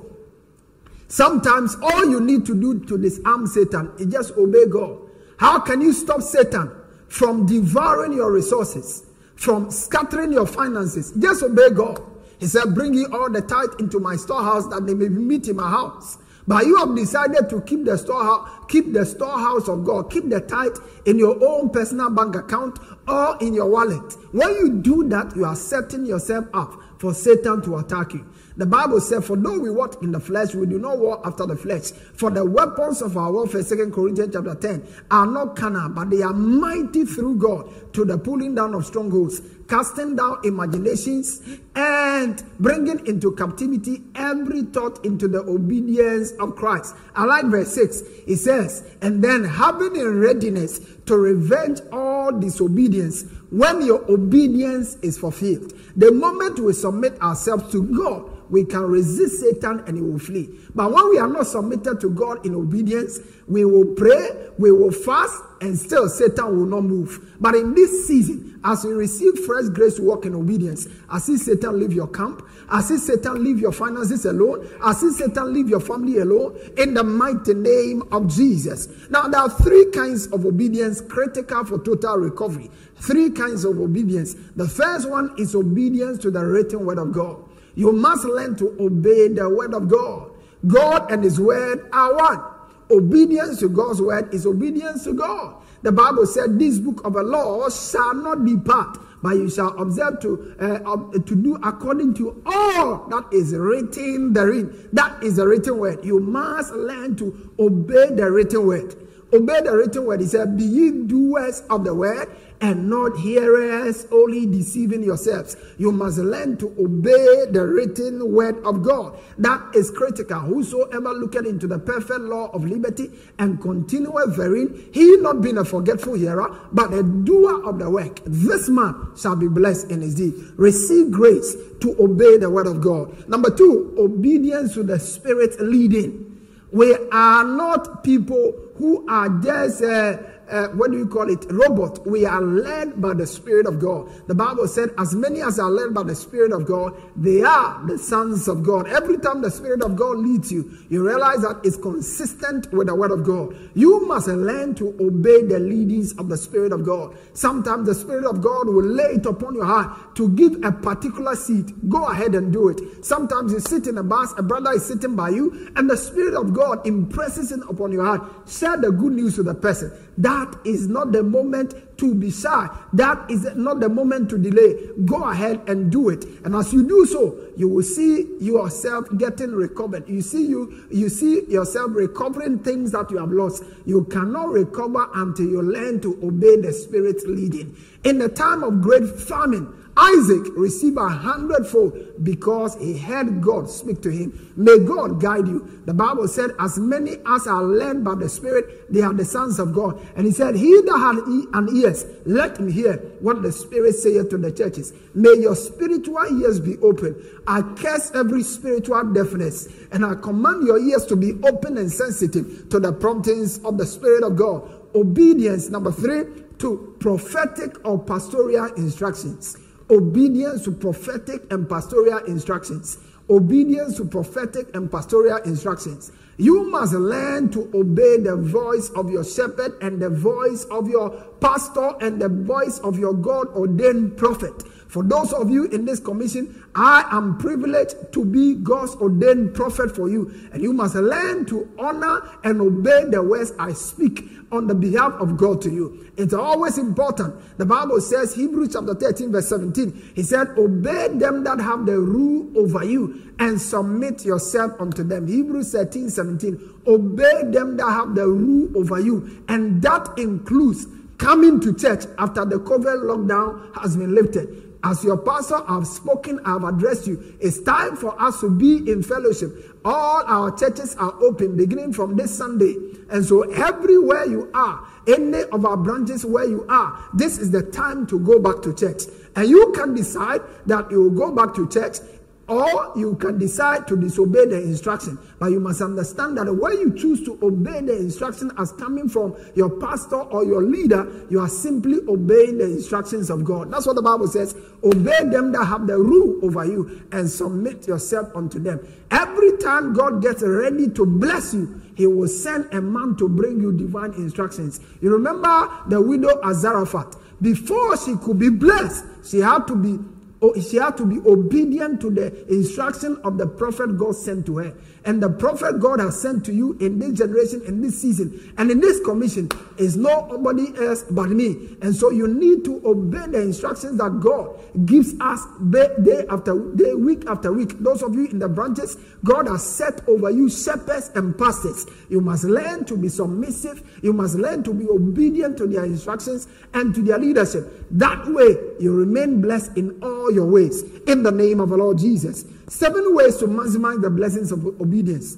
Sometimes 1.06 1.76
all 1.80 2.04
you 2.10 2.20
need 2.20 2.44
to 2.46 2.60
do 2.60 2.84
to 2.86 2.98
disarm 2.98 3.46
Satan 3.46 3.92
is 3.98 4.06
just 4.06 4.32
obey 4.32 4.66
God. 4.66 4.98
How 5.38 5.60
can 5.60 5.80
you 5.80 5.92
stop 5.92 6.22
Satan 6.22 6.70
from 7.06 7.46
devouring 7.46 8.12
your 8.12 8.32
resources, 8.32 9.06
from 9.36 9.70
scattering 9.70 10.32
your 10.32 10.46
finances? 10.46 11.12
Just 11.12 11.44
obey 11.44 11.70
God. 11.70 12.02
He 12.38 12.46
said, 12.46 12.74
Bring 12.74 12.94
ye 12.94 13.06
all 13.06 13.30
the 13.30 13.40
tithe 13.42 13.80
into 13.80 14.00
my 14.00 14.16
storehouse 14.16 14.66
that 14.68 14.86
they 14.86 14.94
may 14.94 15.08
be 15.08 15.16
meat 15.16 15.48
in 15.48 15.56
my 15.56 15.68
house. 15.68 16.18
But 16.46 16.64
you 16.64 16.76
have 16.76 16.96
decided 16.96 17.50
to 17.50 17.60
keep 17.60 17.84
the 17.84 17.98
storehouse, 17.98 18.48
keep 18.68 18.94
the 18.94 19.04
storehouse 19.04 19.68
of 19.68 19.84
God, 19.84 20.10
keep 20.10 20.30
the 20.30 20.40
tithe 20.40 20.78
in 21.04 21.18
your 21.18 21.36
own 21.46 21.68
personal 21.68 22.08
bank 22.08 22.36
account 22.36 22.78
or 23.08 23.38
in 23.40 23.54
your 23.54 23.68
wallet. 23.68 24.14
When 24.32 24.50
you 24.54 24.74
do 24.80 25.08
that, 25.08 25.34
you 25.34 25.44
are 25.44 25.56
setting 25.56 26.06
yourself 26.06 26.46
up 26.52 26.74
for 26.98 27.14
Satan 27.14 27.62
to 27.62 27.76
attack 27.76 28.12
you. 28.12 28.26
The 28.58 28.66
Bible 28.66 29.00
said, 29.00 29.24
For 29.24 29.36
though 29.36 29.58
we 29.58 29.70
walk 29.70 30.02
in 30.02 30.10
the 30.10 30.18
flesh, 30.18 30.52
we 30.52 30.66
do 30.66 30.80
not 30.80 30.98
war 30.98 31.24
after 31.24 31.46
the 31.46 31.54
flesh. 31.54 31.92
For 31.92 32.28
the 32.28 32.44
weapons 32.44 33.00
of 33.02 33.16
our 33.16 33.32
warfare, 33.32 33.62
2 33.62 33.90
Corinthians 33.90 34.34
chapter 34.34 34.54
10, 34.56 34.84
are 35.12 35.26
not 35.26 35.54
carnal, 35.54 35.88
but 35.90 36.10
they 36.10 36.22
are 36.22 36.32
mighty 36.32 37.04
through 37.04 37.36
God 37.36 37.92
to 37.92 38.04
the 38.04 38.18
pulling 38.18 38.56
down 38.56 38.74
of 38.74 38.84
strongholds, 38.84 39.40
casting 39.68 40.16
down 40.16 40.40
imaginations, 40.42 41.40
and 41.76 42.42
bringing 42.58 43.06
into 43.06 43.30
captivity 43.36 44.02
every 44.16 44.62
thought 44.62 45.04
into 45.04 45.28
the 45.28 45.38
obedience 45.42 46.32
of 46.40 46.56
Christ. 46.56 46.96
I 47.14 47.26
like 47.26 47.44
verse 47.46 47.72
6. 47.74 48.00
It 48.26 48.38
says, 48.38 48.90
And 49.02 49.22
then 49.22 49.44
having 49.44 49.94
in 49.94 50.18
readiness 50.18 50.80
to 51.08 51.16
revenge 51.16 51.80
all 51.90 52.32
disobedience 52.32 53.24
when 53.50 53.84
your 53.84 54.08
obedience 54.10 54.96
is 54.96 55.18
fulfilled. 55.18 55.72
The 55.96 56.12
moment 56.12 56.60
we 56.60 56.72
submit 56.74 57.20
ourselves 57.20 57.72
to 57.72 57.82
God, 57.82 58.30
we 58.50 58.64
can 58.64 58.82
resist 58.82 59.40
Satan 59.40 59.82
and 59.86 59.96
he 59.96 60.02
will 60.02 60.18
flee. 60.18 60.48
But 60.74 60.92
when 60.92 61.10
we 61.10 61.18
are 61.18 61.28
not 61.28 61.46
submitted 61.46 62.00
to 62.00 62.10
God 62.10 62.44
in 62.46 62.54
obedience, 62.54 63.20
we 63.46 63.64
will 63.64 63.94
pray, 63.94 64.50
we 64.58 64.70
will 64.70 64.92
fast, 64.92 65.42
and 65.60 65.78
still 65.78 66.08
Satan 66.08 66.56
will 66.56 66.66
not 66.66 66.84
move. 66.84 67.34
But 67.40 67.54
in 67.54 67.74
this 67.74 68.06
season, 68.06 68.60
as 68.64 68.84
you 68.84 68.96
receive 68.96 69.38
fresh 69.40 69.66
grace 69.66 69.96
to 69.96 70.02
walk 70.02 70.26
in 70.26 70.34
obedience, 70.34 70.86
I 71.08 71.18
see 71.18 71.36
Satan 71.36 71.78
leave 71.78 71.92
your 71.92 72.08
camp, 72.08 72.42
I 72.70 72.80
see 72.82 72.98
Satan 72.98 73.42
leave 73.42 73.58
your 73.58 73.72
finances 73.72 74.24
alone, 74.26 74.68
I 74.82 74.92
see 74.92 75.10
Satan 75.10 75.52
leave 75.52 75.68
your 75.68 75.80
family 75.80 76.18
alone, 76.18 76.58
in 76.76 76.94
the 76.94 77.02
mighty 77.02 77.54
name 77.54 78.02
of 78.12 78.28
Jesus. 78.28 78.88
Now, 79.10 79.28
there 79.28 79.40
are 79.40 79.50
three 79.50 79.90
kinds 79.92 80.26
of 80.28 80.44
obedience 80.44 81.00
critical 81.00 81.64
for 81.64 81.78
total 81.78 82.16
recovery. 82.16 82.70
Three 82.96 83.30
kinds 83.30 83.64
of 83.64 83.78
obedience. 83.78 84.34
The 84.56 84.68
first 84.68 85.08
one 85.08 85.34
is 85.38 85.54
obedience 85.54 86.18
to 86.20 86.30
the 86.30 86.44
written 86.44 86.84
word 86.84 86.98
of 86.98 87.12
God. 87.12 87.42
You 87.74 87.92
must 87.92 88.24
learn 88.24 88.56
to 88.56 88.76
obey 88.80 89.28
the 89.28 89.48
word 89.48 89.72
of 89.72 89.88
God. 89.88 90.32
God 90.66 91.10
and 91.12 91.22
his 91.22 91.40
word 91.40 91.88
are 91.92 92.14
one. 92.14 92.42
Obedience 92.90 93.60
to 93.60 93.68
God's 93.68 94.02
word 94.02 94.32
is 94.34 94.46
obedience 94.46 95.04
to 95.04 95.12
God. 95.12 95.62
The 95.82 95.92
Bible 95.92 96.26
said, 96.26 96.58
This 96.58 96.78
book 96.78 97.04
of 97.04 97.12
the 97.12 97.22
law 97.22 97.68
shall 97.70 98.14
not 98.14 98.44
depart, 98.44 98.98
but 99.22 99.36
you 99.36 99.50
shall 99.50 99.76
observe 99.80 100.20
to, 100.20 100.54
uh, 100.60 100.96
to 101.18 101.34
do 101.36 101.56
according 101.62 102.14
to 102.14 102.42
all 102.46 103.06
that 103.08 103.26
is 103.32 103.54
written 103.54 104.32
therein. 104.32 104.88
That 104.92 105.22
is 105.22 105.36
the 105.36 105.46
written 105.46 105.78
word. 105.78 106.04
You 106.04 106.20
must 106.20 106.72
learn 106.72 107.16
to 107.16 107.50
obey 107.58 108.10
the 108.10 108.30
written 108.30 108.66
word. 108.66 108.94
Obey 109.32 109.60
the 109.60 109.76
written 109.76 110.06
word. 110.06 110.20
He 110.20 110.26
said, 110.26 110.56
Be 110.56 110.64
ye 110.64 110.90
doers 111.06 111.62
of 111.68 111.84
the 111.84 111.94
word 111.94 112.28
and 112.60 112.90
not 112.90 113.16
hearers, 113.16 114.06
only 114.10 114.46
deceiving 114.46 115.02
yourselves. 115.02 115.56
You 115.76 115.92
must 115.92 116.18
learn 116.18 116.56
to 116.58 116.66
obey 116.78 117.46
the 117.50 117.64
written 117.66 118.32
word 118.32 118.64
of 118.64 118.82
God. 118.82 119.18
That 119.38 119.74
is 119.74 119.90
critical. 119.90 120.40
Whosoever 120.40 121.10
looketh 121.10 121.46
into 121.46 121.66
the 121.66 121.78
perfect 121.78 122.20
law 122.20 122.50
of 122.52 122.64
liberty 122.64 123.10
and 123.38 123.60
continueth 123.60 124.36
therein, 124.36 124.88
he 124.92 125.16
not 125.18 125.40
being 125.40 125.58
a 125.58 125.64
forgetful 125.64 126.14
hearer, 126.14 126.58
but 126.72 126.92
a 126.92 127.02
doer 127.02 127.64
of 127.64 127.78
the 127.78 127.88
work, 127.88 128.20
this 128.24 128.68
man 128.68 129.12
shall 129.16 129.36
be 129.36 129.48
blessed 129.48 129.90
in 129.90 130.00
his 130.00 130.14
deed. 130.14 130.34
Receive 130.56 131.10
grace 131.10 131.56
to 131.80 131.94
obey 132.02 132.38
the 132.38 132.50
word 132.50 132.66
of 132.66 132.80
God. 132.80 133.28
Number 133.28 133.54
two, 133.54 133.94
obedience 133.98 134.74
to 134.74 134.82
the 134.82 134.98
Spirit 134.98 135.60
leading. 135.60 136.24
We 136.72 136.94
are 137.12 137.44
not 137.44 138.02
people 138.04 138.52
who 138.76 139.06
are 139.08 139.28
just. 139.40 139.82
Uh, 139.82 140.18
uh, 140.50 140.68
what 140.68 140.90
do 140.90 140.98
you 140.98 141.06
call 141.06 141.30
it? 141.30 141.44
Robot. 141.50 142.06
We 142.06 142.24
are 142.24 142.40
led 142.40 143.00
by 143.00 143.14
the 143.14 143.26
Spirit 143.26 143.66
of 143.66 143.78
God. 143.78 144.08
The 144.26 144.34
Bible 144.34 144.66
said, 144.68 144.90
as 144.98 145.14
many 145.14 145.42
as 145.42 145.58
are 145.58 145.70
led 145.70 145.94
by 145.94 146.02
the 146.02 146.14
Spirit 146.14 146.52
of 146.52 146.66
God, 146.66 146.94
they 147.16 147.42
are 147.42 147.84
the 147.86 147.98
sons 147.98 148.48
of 148.48 148.62
God. 148.62 148.88
Every 148.88 149.18
time 149.18 149.42
the 149.42 149.50
Spirit 149.50 149.82
of 149.82 149.96
God 149.96 150.18
leads 150.18 150.50
you, 150.50 150.70
you 150.88 151.06
realize 151.06 151.42
that 151.42 151.60
it's 151.64 151.76
consistent 151.76 152.72
with 152.72 152.86
the 152.86 152.94
Word 152.94 153.10
of 153.10 153.24
God. 153.24 153.54
You 153.74 154.06
must 154.06 154.28
learn 154.28 154.74
to 154.76 154.88
obey 155.00 155.42
the 155.42 155.58
leadings 155.58 156.12
of 156.18 156.28
the 156.28 156.36
Spirit 156.36 156.72
of 156.72 156.84
God. 156.84 157.16
Sometimes 157.34 157.86
the 157.86 157.94
Spirit 157.94 158.24
of 158.24 158.40
God 158.40 158.66
will 158.66 158.84
lay 158.84 159.14
it 159.14 159.26
upon 159.26 159.54
your 159.54 159.66
heart 159.66 160.16
to 160.16 160.28
give 160.30 160.64
a 160.64 160.72
particular 160.72 161.36
seat. 161.36 161.88
Go 161.88 162.06
ahead 162.06 162.34
and 162.34 162.52
do 162.52 162.68
it. 162.68 163.04
Sometimes 163.04 163.52
you 163.52 163.60
sit 163.60 163.86
in 163.86 163.98
a 163.98 164.02
bus, 164.02 164.32
a 164.38 164.42
brother 164.42 164.72
is 164.72 164.84
sitting 164.86 165.14
by 165.14 165.30
you, 165.30 165.70
and 165.76 165.88
the 165.88 165.96
Spirit 165.96 166.34
of 166.34 166.52
God 166.54 166.86
impresses 166.86 167.52
it 167.52 167.60
upon 167.68 167.92
your 167.92 168.04
heart. 168.04 168.22
Share 168.48 168.76
the 168.76 168.90
good 168.90 169.12
news 169.12 169.34
to 169.36 169.42
the 169.42 169.54
person. 169.54 169.92
That 170.18 170.37
is 170.64 170.88
not 170.88 171.12
the 171.12 171.22
moment 171.22 171.74
to 171.98 172.14
be 172.14 172.30
shy. 172.30 172.68
That 172.92 173.30
is 173.30 173.44
not 173.56 173.80
the 173.80 173.88
moment 173.88 174.30
to 174.30 174.38
delay. 174.38 174.90
Go 175.04 175.24
ahead 175.24 175.68
and 175.68 175.90
do 175.90 176.08
it. 176.08 176.24
And 176.44 176.54
as 176.54 176.72
you 176.72 176.86
do 176.86 177.06
so, 177.06 177.38
you 177.56 177.68
will 177.68 177.82
see 177.82 178.26
yourself 178.40 179.06
getting 179.18 179.52
recovered. 179.52 180.08
You 180.08 180.22
see 180.22 180.46
you 180.46 180.86
you 180.90 181.08
see 181.08 181.44
yourself 181.48 181.90
recovering 181.94 182.60
things 182.60 182.92
that 182.92 183.10
you 183.10 183.18
have 183.18 183.32
lost. 183.32 183.64
You 183.84 184.04
cannot 184.04 184.50
recover 184.50 185.08
until 185.14 185.46
you 185.46 185.62
learn 185.62 186.00
to 186.02 186.18
obey 186.22 186.60
the 186.60 186.72
spirit's 186.72 187.24
leading. 187.26 187.76
In 188.04 188.18
the 188.18 188.28
time 188.28 188.62
of 188.62 188.80
great 188.80 189.08
famine, 189.18 189.74
Isaac 190.00 190.46
received 190.54 190.96
a 190.96 191.08
hundredfold 191.08 192.22
because 192.22 192.76
he 192.76 192.96
heard 192.96 193.42
God 193.42 193.68
speak 193.68 194.00
to 194.02 194.10
him. 194.10 194.52
May 194.56 194.78
God 194.78 195.20
guide 195.20 195.48
you. 195.48 195.82
The 195.86 195.92
Bible 195.94 196.28
said, 196.28 196.50
As 196.60 196.78
many 196.78 197.16
as 197.26 197.48
are 197.48 197.64
led 197.64 198.04
by 198.04 198.14
the 198.14 198.28
Spirit, 198.28 198.92
they 198.92 199.02
are 199.02 199.12
the 199.12 199.24
sons 199.24 199.58
of 199.58 199.74
God. 199.74 200.00
And 200.14 200.24
he 200.24 200.30
said, 200.32 200.54
He 200.54 200.70
that 200.82 200.98
had 200.98 201.60
an 201.60 201.76
ears, 201.76 202.06
let 202.24 202.58
him 202.58 202.70
hear 202.70 202.94
what 203.18 203.42
the 203.42 203.50
Spirit 203.50 203.96
saith 203.96 204.30
to 204.30 204.38
the 204.38 204.52
churches. 204.52 204.92
May 205.14 205.34
your 205.34 205.56
spiritual 205.56 206.42
ears 206.42 206.60
be 206.60 206.76
open. 206.78 207.16
I 207.48 207.62
curse 207.62 208.12
every 208.14 208.44
spiritual 208.44 209.02
deafness, 209.12 209.68
and 209.90 210.06
I 210.06 210.14
command 210.14 210.64
your 210.64 210.78
ears 210.78 211.06
to 211.06 211.16
be 211.16 211.32
open 211.42 211.76
and 211.76 211.90
sensitive 211.90 212.68
to 212.68 212.78
the 212.78 212.92
promptings 212.92 213.58
of 213.64 213.78
the 213.78 213.86
Spirit 213.86 214.22
of 214.22 214.36
God. 214.36 214.62
Obedience, 214.94 215.70
number 215.70 215.90
three, 215.90 216.22
to 216.58 216.96
prophetic 217.00 217.84
or 217.84 217.98
pastoral 217.98 218.72
instructions 218.74 219.56
obedience 219.90 220.64
to 220.64 220.72
prophetic 220.72 221.50
and 221.52 221.68
pastoral 221.68 222.18
instructions. 222.26 222.98
Obedience 223.30 223.96
to 223.96 224.04
prophetic 224.04 224.74
and 224.74 224.90
pastoral 224.90 225.38
instructions. 225.38 226.12
You 226.38 226.70
must 226.70 226.92
learn 226.92 227.50
to 227.50 227.68
obey 227.74 228.18
the 228.18 228.36
voice 228.36 228.90
of 228.90 229.10
your 229.10 229.24
shepherd 229.24 229.76
and 229.82 230.00
the 230.00 230.08
voice 230.08 230.64
of 230.70 230.88
your 230.88 231.10
pastor 231.40 231.92
and 232.00 232.22
the 232.22 232.28
voice 232.28 232.78
of 232.78 232.98
your 232.98 233.12
God 233.12 233.48
ordained 233.48 234.16
prophet. 234.16 234.54
For 234.88 235.02
those 235.02 235.34
of 235.34 235.50
you 235.50 235.66
in 235.66 235.84
this 235.84 236.00
commission, 236.00 236.64
I 236.74 237.06
am 237.12 237.36
privileged 237.36 237.94
to 238.12 238.24
be 238.24 238.54
God's 238.54 238.94
ordained 238.96 239.54
prophet 239.54 239.94
for 239.94 240.08
you. 240.08 240.32
And 240.52 240.62
you 240.62 240.72
must 240.72 240.94
learn 240.94 241.44
to 241.46 241.68
honor 241.78 242.22
and 242.42 242.60
obey 242.60 243.04
the 243.04 243.22
words 243.22 243.52
I 243.58 243.74
speak 243.74 244.24
on 244.50 244.66
the 244.66 244.74
behalf 244.74 245.12
of 245.20 245.36
God 245.36 245.60
to 245.62 245.70
you. 245.70 246.10
It's 246.16 246.32
always 246.32 246.78
important. 246.78 247.58
The 247.58 247.66
Bible 247.66 248.00
says, 248.00 248.34
Hebrews 248.34 248.72
chapter 248.72 248.94
13, 248.94 249.30
verse 249.30 249.48
17, 249.48 250.12
He 250.14 250.22
said, 250.22 250.48
Obey 250.56 251.08
them 251.12 251.44
that 251.44 251.60
have 251.60 251.84
the 251.84 251.98
rule 251.98 252.50
over 252.56 252.82
you 252.82 253.34
and 253.38 253.60
submit 253.60 254.24
yourself 254.24 254.72
unto 254.80 255.02
them. 255.04 255.26
Hebrews 255.26 255.70
13, 255.70 256.08
17, 256.08 256.80
Obey 256.86 257.42
them 257.44 257.76
that 257.76 257.90
have 257.90 258.14
the 258.14 258.26
rule 258.26 258.70
over 258.74 258.98
you. 258.98 259.44
And 259.48 259.82
that 259.82 260.18
includes 260.18 260.86
coming 261.18 261.60
to 261.60 261.74
church 261.74 262.04
after 262.16 262.46
the 262.46 262.56
COVID 262.56 263.02
lockdown 263.04 263.76
has 263.82 263.94
been 263.94 264.14
lifted 264.14 264.67
as 264.84 265.02
your 265.02 265.16
pastor, 265.16 265.60
I've 265.66 265.86
spoken, 265.86 266.40
I've 266.44 266.62
addressed 266.62 267.06
you. 267.06 267.36
It's 267.40 267.60
time 267.60 267.96
for 267.96 268.20
us 268.20 268.40
to 268.40 268.50
be 268.50 268.90
in 268.90 269.02
fellowship. 269.02 269.50
All 269.84 270.24
our 270.26 270.56
churches 270.56 270.94
are 270.96 271.12
open 271.22 271.56
beginning 271.56 271.92
from 271.92 272.16
this 272.16 272.36
Sunday. 272.36 272.74
And 273.10 273.24
so, 273.24 273.42
everywhere 273.52 274.26
you 274.26 274.50
are, 274.54 274.86
any 275.08 275.42
of 275.50 275.64
our 275.64 275.76
branches 275.76 276.24
where 276.24 276.44
you 276.44 276.64
are, 276.68 277.02
this 277.14 277.38
is 277.38 277.50
the 277.50 277.62
time 277.62 278.06
to 278.08 278.20
go 278.20 278.38
back 278.38 278.62
to 278.62 278.74
church. 278.74 279.04
And 279.34 279.48
you 279.48 279.72
can 279.72 279.94
decide 279.94 280.42
that 280.66 280.90
you 280.90 281.02
will 281.02 281.10
go 281.10 281.34
back 281.34 281.54
to 281.56 281.68
church 281.68 281.98
or 282.48 282.92
you 282.96 283.14
can 283.16 283.38
decide 283.38 283.86
to 283.86 283.96
disobey 283.96 284.46
the 284.46 284.56
instruction. 284.56 285.18
But 285.38 285.50
you 285.50 285.60
must 285.60 285.82
understand 285.82 286.38
that 286.38 286.52
when 286.52 286.78
you 286.80 286.96
choose 286.96 287.22
to 287.24 287.38
obey 287.42 287.82
the 287.82 287.96
instruction 287.96 288.50
as 288.56 288.72
coming 288.72 289.08
from 289.08 289.36
your 289.54 289.68
pastor 289.68 290.16
or 290.16 290.44
your 290.44 290.62
leader, 290.62 291.26
you 291.28 291.40
are 291.40 291.48
simply 291.48 291.98
obeying 292.08 292.58
the 292.58 292.64
instructions 292.64 293.28
of 293.28 293.44
God. 293.44 293.70
That's 293.70 293.86
what 293.86 293.96
the 293.96 294.02
Bible 294.02 294.26
says. 294.28 294.56
Obey 294.82 295.24
them 295.30 295.52
that 295.52 295.66
have 295.66 295.86
the 295.86 295.98
rule 295.98 296.42
over 296.42 296.64
you 296.64 297.06
and 297.12 297.28
submit 297.28 297.86
yourself 297.86 298.34
unto 298.34 298.58
them. 298.58 298.80
Every 299.10 299.58
time 299.58 299.92
God 299.92 300.22
gets 300.22 300.42
ready 300.42 300.88
to 300.90 301.04
bless 301.04 301.52
you, 301.52 301.82
he 301.96 302.06
will 302.06 302.28
send 302.28 302.72
a 302.72 302.80
man 302.80 303.16
to 303.16 303.28
bring 303.28 303.60
you 303.60 303.72
divine 303.72 304.12
instructions. 304.14 304.80
You 305.02 305.12
remember 305.12 305.68
the 305.88 306.00
widow 306.00 306.40
Zarephath. 306.52 307.16
Before 307.42 307.96
she 307.96 308.16
could 308.16 308.38
be 308.38 308.48
blessed, 308.48 309.04
she 309.24 309.38
had 309.38 309.66
to 309.66 309.76
be 309.76 309.98
Oh, 310.40 310.54
she 310.60 310.76
had 310.76 310.96
to 310.98 311.04
be 311.04 311.18
obedient 311.28 312.00
to 312.00 312.10
the 312.10 312.46
instruction 312.48 313.20
of 313.24 313.38
the 313.38 313.46
prophet 313.46 313.98
God 313.98 314.14
sent 314.14 314.46
to 314.46 314.58
her. 314.58 314.74
And 315.04 315.22
the 315.22 315.30
prophet 315.30 315.80
God 315.80 316.00
has 316.00 316.20
sent 316.20 316.44
to 316.46 316.52
you 316.52 316.76
in 316.80 316.98
this 316.98 317.18
generation, 317.18 317.62
in 317.66 317.80
this 317.80 318.00
season, 318.00 318.52
and 318.58 318.70
in 318.70 318.78
this 318.78 319.00
commission 319.00 319.48
is 319.78 319.96
nobody 319.96 320.72
else 320.84 321.04
but 321.10 321.30
me. 321.30 321.76
And 321.82 321.94
so 321.94 322.10
you 322.10 322.28
need 322.28 322.64
to 322.66 322.80
obey 322.84 323.26
the 323.26 323.40
instructions 323.40 323.98
that 323.98 324.20
God 324.20 324.58
gives 324.86 325.14
us 325.20 325.44
day 325.70 326.24
after 326.28 326.72
day, 326.74 326.94
week 326.94 327.24
after 327.26 327.52
week. 327.52 327.78
Those 327.78 328.02
of 328.02 328.14
you 328.14 328.26
in 328.26 328.38
the 328.38 328.48
branches, 328.48 328.96
God 329.24 329.48
has 329.48 329.64
set 329.64 330.06
over 330.08 330.30
you 330.30 330.50
shepherds 330.50 331.10
and 331.14 331.36
pastors. 331.38 331.86
You 332.10 332.20
must 332.20 332.44
learn 332.44 332.84
to 332.84 332.96
be 332.96 333.08
submissive. 333.08 333.82
You 334.02 334.12
must 334.12 334.34
learn 334.36 334.62
to 334.64 334.74
be 334.74 334.86
obedient 334.88 335.56
to 335.58 335.66
their 335.66 335.84
instructions 335.84 336.48
and 336.74 336.94
to 336.94 337.02
their 337.02 337.18
leadership. 337.18 337.86
That 337.92 338.26
way, 338.26 338.56
you 338.78 338.94
remain 338.94 339.40
blessed 339.40 339.76
in 339.76 339.98
all 340.02 340.17
your 340.30 340.46
ways. 340.46 340.82
In 341.06 341.22
the 341.22 341.32
name 341.32 341.60
of 341.60 341.70
the 341.70 341.76
Lord 341.76 341.98
Jesus. 341.98 342.44
Seven 342.68 343.14
ways 343.14 343.36
to 343.38 343.46
maximize 343.46 344.00
the 344.00 344.10
blessings 344.10 344.52
of 344.52 344.64
obedience. 344.80 345.36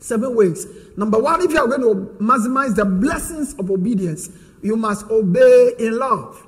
Seven 0.00 0.34
ways. 0.34 0.66
Number 0.96 1.18
one, 1.18 1.42
if 1.42 1.50
you 1.50 1.58
are 1.58 1.66
going 1.66 1.82
to 1.82 2.22
maximize 2.22 2.74
the 2.74 2.84
blessings 2.84 3.54
of 3.54 3.70
obedience, 3.70 4.30
you 4.62 4.76
must 4.76 5.10
obey 5.10 5.74
in 5.78 5.98
love. 5.98 6.44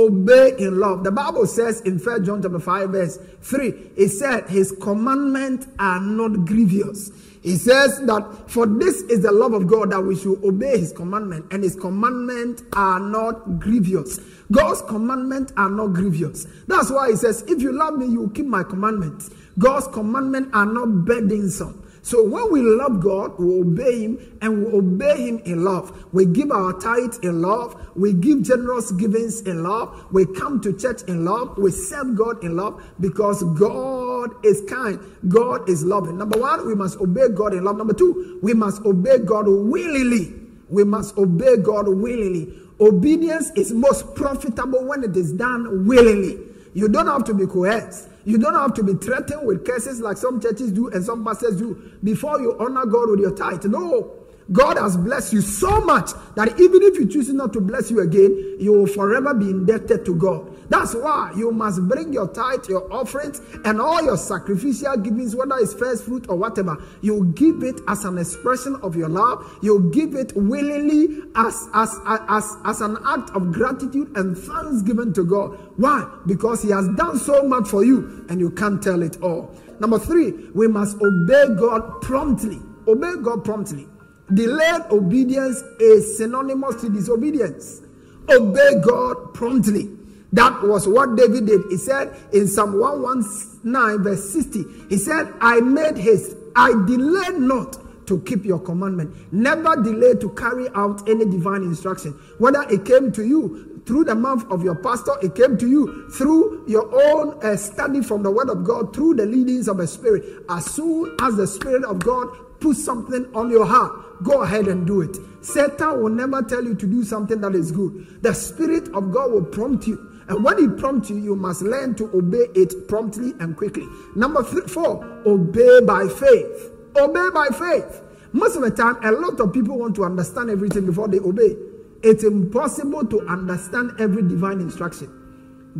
Obey 0.00 0.54
in 0.58 0.78
love. 0.78 1.04
The 1.04 1.12
Bible 1.12 1.46
says 1.46 1.82
in 1.82 1.98
1 1.98 2.24
John 2.24 2.42
chapter 2.42 2.58
5, 2.58 2.90
verse 2.90 3.18
3, 3.42 3.68
it 3.96 4.08
said, 4.08 4.48
His 4.48 4.72
commandments 4.80 5.66
are 5.78 6.00
not 6.00 6.46
grievous. 6.46 7.12
He 7.42 7.56
says 7.56 8.00
that 8.00 8.50
for 8.50 8.66
this 8.66 9.02
is 9.02 9.22
the 9.22 9.32
love 9.32 9.52
of 9.52 9.66
God 9.66 9.92
that 9.92 10.00
we 10.00 10.16
should 10.16 10.42
obey 10.44 10.78
his 10.78 10.92
commandment, 10.92 11.46
and 11.50 11.62
his 11.62 11.74
commandments 11.74 12.62
are 12.74 13.00
not 13.00 13.58
grievous. 13.58 14.18
God's 14.50 14.82
commandments 14.82 15.52
are 15.56 15.70
not 15.70 15.88
grievous. 15.88 16.46
That's 16.66 16.90
why 16.90 17.10
he 17.10 17.16
says, 17.16 17.42
If 17.46 17.62
you 17.62 17.72
love 17.72 17.94
me, 17.94 18.06
you 18.06 18.20
will 18.20 18.30
keep 18.30 18.46
my 18.46 18.62
commandments. 18.62 19.30
God's 19.58 19.86
commandments 19.88 20.50
are 20.54 20.66
not 20.66 21.04
burdensome. 21.04 21.79
So 22.02 22.26
when 22.26 22.50
we 22.50 22.62
love 22.62 23.00
God, 23.00 23.38
we 23.38 23.60
obey 23.60 24.02
Him 24.02 24.38
and 24.40 24.64
we 24.64 24.72
obey 24.72 25.28
Him 25.28 25.38
in 25.44 25.64
love. 25.64 26.06
We 26.12 26.24
give 26.26 26.50
our 26.50 26.72
tithe 26.80 27.16
in 27.22 27.42
love. 27.42 27.90
We 27.94 28.14
give 28.14 28.42
generous 28.42 28.90
givings 28.92 29.42
in 29.42 29.62
love. 29.62 30.06
We 30.10 30.24
come 30.26 30.60
to 30.62 30.72
church 30.72 31.02
in 31.02 31.24
love. 31.24 31.58
We 31.58 31.70
serve 31.70 32.16
God 32.16 32.42
in 32.42 32.56
love 32.56 32.82
because 33.00 33.42
God 33.58 34.44
is 34.44 34.62
kind. 34.68 34.98
God 35.28 35.68
is 35.68 35.84
loving. 35.84 36.16
Number 36.16 36.38
one, 36.38 36.66
we 36.66 36.74
must 36.74 36.98
obey 37.00 37.28
God 37.28 37.52
in 37.52 37.64
love. 37.64 37.76
Number 37.76 37.94
two, 37.94 38.38
we 38.42 38.54
must 38.54 38.82
obey 38.86 39.18
God 39.18 39.46
willingly. 39.46 40.34
We 40.70 40.84
must 40.84 41.18
obey 41.18 41.58
God 41.58 41.88
willingly. 41.88 42.54
Obedience 42.80 43.50
is 43.56 43.72
most 43.72 44.14
profitable 44.14 44.84
when 44.86 45.04
it 45.04 45.14
is 45.16 45.32
done 45.32 45.86
willingly. 45.86 46.38
You 46.72 46.88
don't 46.88 47.08
have 47.08 47.24
to 47.24 47.34
be 47.34 47.46
coerced. 47.46 48.08
You 48.30 48.38
don't 48.38 48.54
have 48.54 48.74
to 48.74 48.84
be 48.84 48.94
threatened 48.94 49.44
with 49.44 49.66
curses 49.66 50.00
like 50.00 50.16
some 50.16 50.40
churches 50.40 50.70
do 50.70 50.86
and 50.88 51.04
some 51.04 51.24
pastors 51.24 51.56
do 51.56 51.74
before 52.04 52.40
you 52.40 52.56
honor 52.60 52.86
God 52.86 53.10
with 53.10 53.18
your 53.18 53.34
tithe. 53.34 53.64
No. 53.64 54.12
God 54.52 54.78
has 54.78 54.96
blessed 54.96 55.32
you 55.32 55.40
so 55.40 55.80
much 55.80 56.10
that 56.36 56.60
even 56.60 56.82
if 56.82 56.94
you 56.94 57.06
choose 57.06 57.28
not 57.30 57.52
to 57.54 57.60
bless 57.60 57.90
you 57.90 58.00
again, 58.00 58.56
you 58.60 58.72
will 58.72 58.86
forever 58.86 59.34
be 59.34 59.50
indebted 59.50 60.04
to 60.04 60.14
God. 60.14 60.49
That's 60.70 60.94
why 60.94 61.32
you 61.36 61.50
must 61.50 61.86
bring 61.88 62.12
your 62.12 62.28
tithe, 62.28 62.66
your 62.68 62.90
offerings, 62.92 63.40
and 63.64 63.80
all 63.80 64.02
your 64.04 64.16
sacrificial 64.16 64.96
givings, 64.98 65.34
whether 65.34 65.56
it's 65.58 65.74
first 65.74 66.04
fruit 66.04 66.26
or 66.28 66.36
whatever. 66.36 66.76
You 67.00 67.32
give 67.34 67.64
it 67.64 67.80
as 67.88 68.04
an 68.04 68.18
expression 68.18 68.76
of 68.76 68.94
your 68.94 69.08
love. 69.08 69.58
You 69.62 69.90
give 69.92 70.14
it 70.14 70.32
willingly 70.36 71.22
as, 71.34 71.68
as, 71.74 71.98
as, 72.06 72.56
as 72.64 72.80
an 72.80 72.98
act 73.04 73.30
of 73.30 73.50
gratitude 73.50 74.16
and 74.16 74.38
thanksgiving 74.38 75.12
to 75.14 75.24
God. 75.24 75.58
Why? 75.76 76.08
Because 76.26 76.62
He 76.62 76.70
has 76.70 76.88
done 76.96 77.18
so 77.18 77.42
much 77.42 77.66
for 77.66 77.84
you 77.84 78.24
and 78.28 78.38
you 78.38 78.50
can't 78.50 78.80
tell 78.80 79.02
it 79.02 79.20
all. 79.22 79.52
Number 79.80 79.98
three, 79.98 80.30
we 80.54 80.68
must 80.68 80.96
obey 81.02 81.46
God 81.58 82.00
promptly. 82.00 82.60
Obey 82.86 83.14
God 83.22 83.44
promptly. 83.44 83.88
Delayed 84.32 84.82
obedience 84.92 85.62
is 85.80 86.16
synonymous 86.16 86.80
to 86.82 86.88
disobedience. 86.88 87.82
Obey 88.28 88.80
God 88.86 89.34
promptly. 89.34 89.90
That 90.32 90.62
was 90.62 90.86
what 90.86 91.16
David 91.16 91.46
did. 91.46 91.62
He 91.70 91.76
said 91.76 92.16
in 92.32 92.46
Psalm 92.46 92.78
119, 92.78 94.02
verse 94.04 94.30
60, 94.32 94.64
he 94.88 94.96
said, 94.96 95.32
I 95.40 95.60
made 95.60 95.96
haste, 95.96 96.36
I 96.54 96.70
delayed 96.86 97.40
not 97.40 97.78
to 98.06 98.20
keep 98.22 98.44
your 98.44 98.58
commandment. 98.58 99.32
Never 99.32 99.80
delay 99.82 100.14
to 100.14 100.30
carry 100.30 100.68
out 100.74 101.08
any 101.08 101.24
divine 101.24 101.62
instruction. 101.62 102.12
Whether 102.38 102.62
it 102.68 102.84
came 102.84 103.12
to 103.12 103.24
you 103.24 103.82
through 103.86 104.04
the 104.04 104.14
mouth 104.14 104.44
of 104.50 104.64
your 104.64 104.74
pastor, 104.74 105.12
it 105.22 105.34
came 105.34 105.56
to 105.58 105.68
you 105.68 106.10
through 106.10 106.64
your 106.66 106.88
own 106.92 107.38
uh, 107.44 107.56
study 107.56 108.02
from 108.02 108.22
the 108.24 108.30
word 108.30 108.50
of 108.50 108.64
God, 108.64 108.94
through 108.94 109.14
the 109.14 109.26
leadings 109.26 109.68
of 109.68 109.76
the 109.76 109.86
Spirit. 109.86 110.44
As 110.48 110.66
soon 110.66 111.16
as 111.20 111.36
the 111.36 111.46
Spirit 111.46 111.84
of 111.84 112.00
God 112.00 112.28
puts 112.60 112.84
something 112.84 113.26
on 113.34 113.48
your 113.48 113.64
heart, 113.64 114.22
go 114.24 114.42
ahead 114.42 114.66
and 114.66 114.86
do 114.86 115.02
it. 115.02 115.16
Satan 115.40 116.02
will 116.02 116.10
never 116.10 116.42
tell 116.42 116.64
you 116.64 116.74
to 116.74 116.86
do 116.86 117.04
something 117.04 117.40
that 117.40 117.54
is 117.54 117.70
good. 117.72 118.22
The 118.22 118.34
Spirit 118.34 118.88
of 118.88 119.12
God 119.12 119.30
will 119.32 119.44
prompt 119.44 119.86
you. 119.86 120.09
And 120.30 120.44
when 120.44 120.58
he 120.58 120.68
prompts 120.68 121.10
you, 121.10 121.16
you 121.16 121.34
must 121.34 121.60
learn 121.60 121.96
to 121.96 122.04
obey 122.16 122.46
it 122.54 122.86
promptly 122.86 123.34
and 123.40 123.56
quickly. 123.56 123.86
Number 124.14 124.44
three, 124.44 124.62
four, 124.62 125.04
obey 125.26 125.80
by 125.84 126.06
faith. 126.06 126.70
Obey 126.96 127.28
by 127.34 127.48
faith. 127.48 128.00
Most 128.32 128.54
of 128.54 128.62
the 128.62 128.70
time, 128.70 128.96
a 129.02 129.10
lot 129.10 129.40
of 129.40 129.52
people 129.52 129.76
want 129.76 129.96
to 129.96 130.04
understand 130.04 130.48
everything 130.48 130.86
before 130.86 131.08
they 131.08 131.18
obey. 131.18 131.56
It's 132.04 132.22
impossible 132.22 133.06
to 133.06 133.26
understand 133.26 133.94
every 133.98 134.22
divine 134.22 134.60
instruction. 134.60 135.16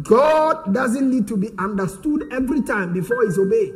God 0.03 0.75
doesn't 0.75 1.09
need 1.09 1.29
to 1.29 1.37
be 1.37 1.51
understood 1.57 2.25
every 2.33 2.63
time 2.63 2.93
before 2.93 3.25
he's 3.25 3.39
obeyed. 3.39 3.73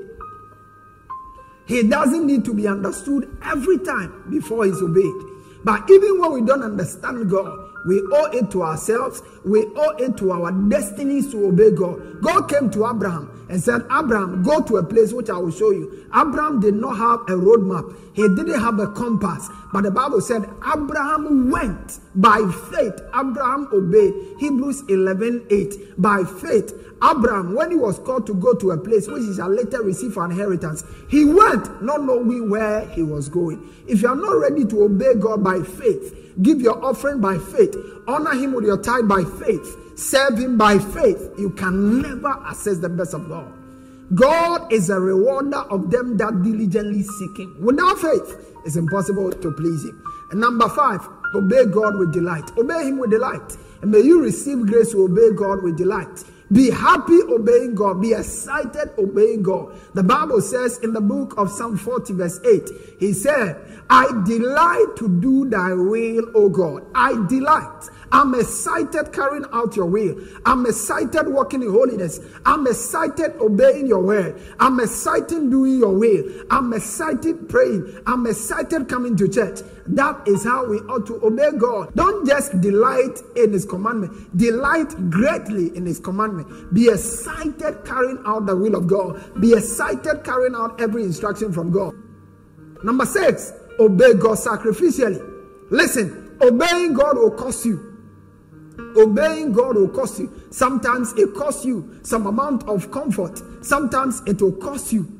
He 1.67 1.85
doesn't 1.85 2.27
need 2.27 2.45
to 2.47 2.53
be 2.53 2.67
understood 2.67 3.31
every 3.45 3.79
time 3.79 4.25
before 4.29 4.65
he's 4.65 4.83
obeyed. 4.83 5.15
But 5.63 5.89
even 5.89 6.21
when 6.21 6.33
we 6.33 6.43
don't 6.43 6.63
understand 6.63 7.31
God, 7.31 7.65
we 7.87 8.01
owe 8.13 8.31
it 8.33 8.51
to 8.51 8.63
ourselves. 8.63 9.23
We 9.45 9.67
owe 9.77 9.97
it 9.99 10.17
to 10.19 10.33
our 10.33 10.51
destinies 10.53 11.31
to 11.33 11.47
obey 11.47 11.71
God. 11.71 12.23
God 12.23 12.49
came 12.49 12.71
to 12.71 12.89
Abraham 12.89 13.47
and 13.51 13.63
said, 13.63 13.83
Abraham, 13.93 14.43
go 14.43 14.63
to 14.63 14.79
a 14.79 14.83
place 14.83 15.13
which 15.13 15.29
I 15.29 15.37
will 15.37 15.51
show 15.51 15.71
you. 15.71 16.07
Abraham 16.17 16.61
did 16.61 16.75
not 16.75 16.97
have 16.97 17.21
a 17.29 17.39
roadmap, 17.39 17.95
he 18.15 18.23
didn't 18.23 18.59
have 18.59 18.79
a 18.79 18.89
compass. 18.89 19.51
But 19.73 19.83
the 19.83 19.91
Bible 19.91 20.23
said, 20.23 20.49
Abraham 20.67 21.51
went 21.51 21.99
by 22.15 22.39
faith. 22.71 22.95
Abraham 23.09 23.69
obeyed. 23.73 24.15
Hebrews 24.39 24.85
11 24.89 25.47
8. 25.51 26.01
By 26.01 26.25
faith, 26.25 26.73
Abraham, 27.03 27.55
when 27.55 27.71
he 27.71 27.77
was 27.77 27.99
called 27.99 28.27
to 28.29 28.35
go 28.35 28.55
to 28.55 28.71
a 28.71 28.79
place 28.79 29.09
which 29.09 29.25
he 29.25 29.35
shall 29.35 29.51
later 29.51 29.83
receive 29.83 30.17
an 30.17 30.31
inheritance, 30.31 30.85
he 31.11 31.25
went 31.25 31.83
not 31.83 32.03
knowing 32.03 32.49
where 32.49 32.87
he 32.91 33.03
was 33.03 33.29
going. 33.29 33.69
If 33.87 34.01
you 34.01 34.09
are 34.09 34.17
not 34.17 34.37
ready 34.39 34.65
to 34.65 34.85
obey 34.85 35.15
God 35.15 35.45
by 35.45 35.61
faith, 35.61 36.25
Give 36.43 36.61
your 36.61 36.85
offering 36.85 37.21
by 37.21 37.39
faith. 37.39 37.77
Honor 38.09 38.33
him 38.33 38.55
with 38.55 38.65
your 38.65 38.83
tithe 38.83 39.09
by 39.09 39.23
faith. 39.23 39.34
Serve 39.97 40.39
him 40.39 40.59
by 40.59 40.79
faith. 40.79 41.33
You 41.39 41.51
can 41.51 42.03
never 42.03 42.43
assess 42.49 42.79
the 42.79 42.89
best 42.89 43.15
of 43.15 43.29
God. 43.29 43.53
God 44.15 44.73
is 44.73 44.91
a 44.91 45.01
rewarder 45.01 45.59
of 45.71 45.91
them 45.91 46.17
that 46.19 46.43
diligently 46.43 47.03
seek 47.03 47.39
him. 47.39 47.57
Without 47.61 47.99
faith, 47.99 48.55
it's 48.65 48.77
impossible 48.77 49.33
to 49.33 49.53
please 49.53 49.85
him. 49.85 50.03
And 50.31 50.41
number 50.41 50.69
five, 50.69 51.01
obey 51.35 51.67
God 51.67 51.97
with 51.97 52.13
delight. 52.13 52.51
Obey 52.59 52.89
him 52.89 52.99
with 52.99 53.11
delight. 53.11 53.57
And 53.83 53.91
may 53.91 54.01
you 54.01 54.23
receive 54.23 54.67
grace 54.67 54.93
to 54.93 55.05
obey 55.05 55.33
God 55.37 55.63
with 55.63 55.77
delight. 55.77 56.25
Be 56.53 56.71
happy 56.71 57.19
obeying 57.31 57.75
God. 57.75 58.01
Be 58.01 58.13
excited 58.13 58.91
obeying 58.99 59.43
God. 59.43 59.75
The 59.95 60.03
Bible 60.03 60.41
says 60.41 60.79
in 60.79 60.93
the 60.93 61.01
book 61.01 61.35
of 61.39 61.51
Psalm 61.51 61.77
40, 61.77 62.13
verse 62.15 62.39
8, 62.45 62.69
He 63.01 63.13
said, 63.13 63.57
I 63.91 64.07
delight 64.27 64.97
to 64.99 65.09
do 65.21 65.49
thy 65.49 65.73
will, 65.73 66.31
O 66.37 66.49
God. 66.49 66.87
I 66.95 67.27
delight. 67.29 67.89
I'm 68.13 68.35
excited 68.35 69.13
carrying 69.13 69.47
out 69.53 69.77
your 69.77 69.87
will. 69.87 70.17
I'm 70.47 70.67
excited 70.67 71.27
walking 71.29 71.63
in 71.63 71.71
holiness. 71.71 72.21
I'm 72.45 72.67
excited 72.67 73.35
obeying 73.41 73.87
your 73.87 74.03
word. 74.03 74.41
I'm 74.61 74.81
excited 74.81 75.51
doing 75.51 75.79
your 75.79 75.95
will. 75.95 76.45
I'm 76.51 76.73
excited 76.73 77.49
praying. 77.49 78.03
I'm 78.07 78.27
excited 78.27 78.89
coming 78.89 79.17
to 79.17 79.29
church. 79.29 79.61
That 79.87 80.27
is 80.27 80.45
how 80.45 80.67
we 80.67 80.79
ought 80.79 81.07
to 81.09 81.25
obey 81.25 81.51
God. 81.59 81.95
Don't 81.95 82.27
just 82.27 82.61
delight 82.61 83.19
in 83.37 83.53
His 83.53 83.65
commandment, 83.65 84.37
delight 84.37 85.11
greatly 85.11 85.77
in 85.77 85.85
His 85.87 86.01
commandment. 86.01 86.73
Be 86.73 86.89
excited 86.89 87.85
carrying 87.85 88.23
out 88.27 88.47
the 88.47 88.57
will 88.57 88.75
of 88.77 88.87
God. 88.87 89.41
Be 89.41 89.53
excited 89.53 90.25
carrying 90.25 90.55
out 90.55 90.81
every 90.81 91.03
instruction 91.03 91.53
from 91.53 91.71
God. 91.71 91.95
Number 92.83 93.07
six, 93.07 93.53
obey 93.79 94.15
God 94.15 94.39
sacrificially. 94.39 95.23
Listen, 95.71 96.37
obeying 96.41 96.95
God 96.95 97.17
will 97.17 97.31
cost 97.31 97.65
you. 97.65 97.94
Obeying 98.97 99.53
God 99.53 99.77
will 99.77 99.89
cost 99.89 100.19
you. 100.19 100.49
Sometimes 100.51 101.13
it 101.15 101.35
costs 101.35 101.65
you 101.65 102.01
some 102.03 102.27
amount 102.27 102.69
of 102.69 102.91
comfort. 102.91 103.41
Sometimes 103.65 104.23
it 104.27 104.41
will 104.41 104.53
cost 104.53 104.93
you 104.93 105.15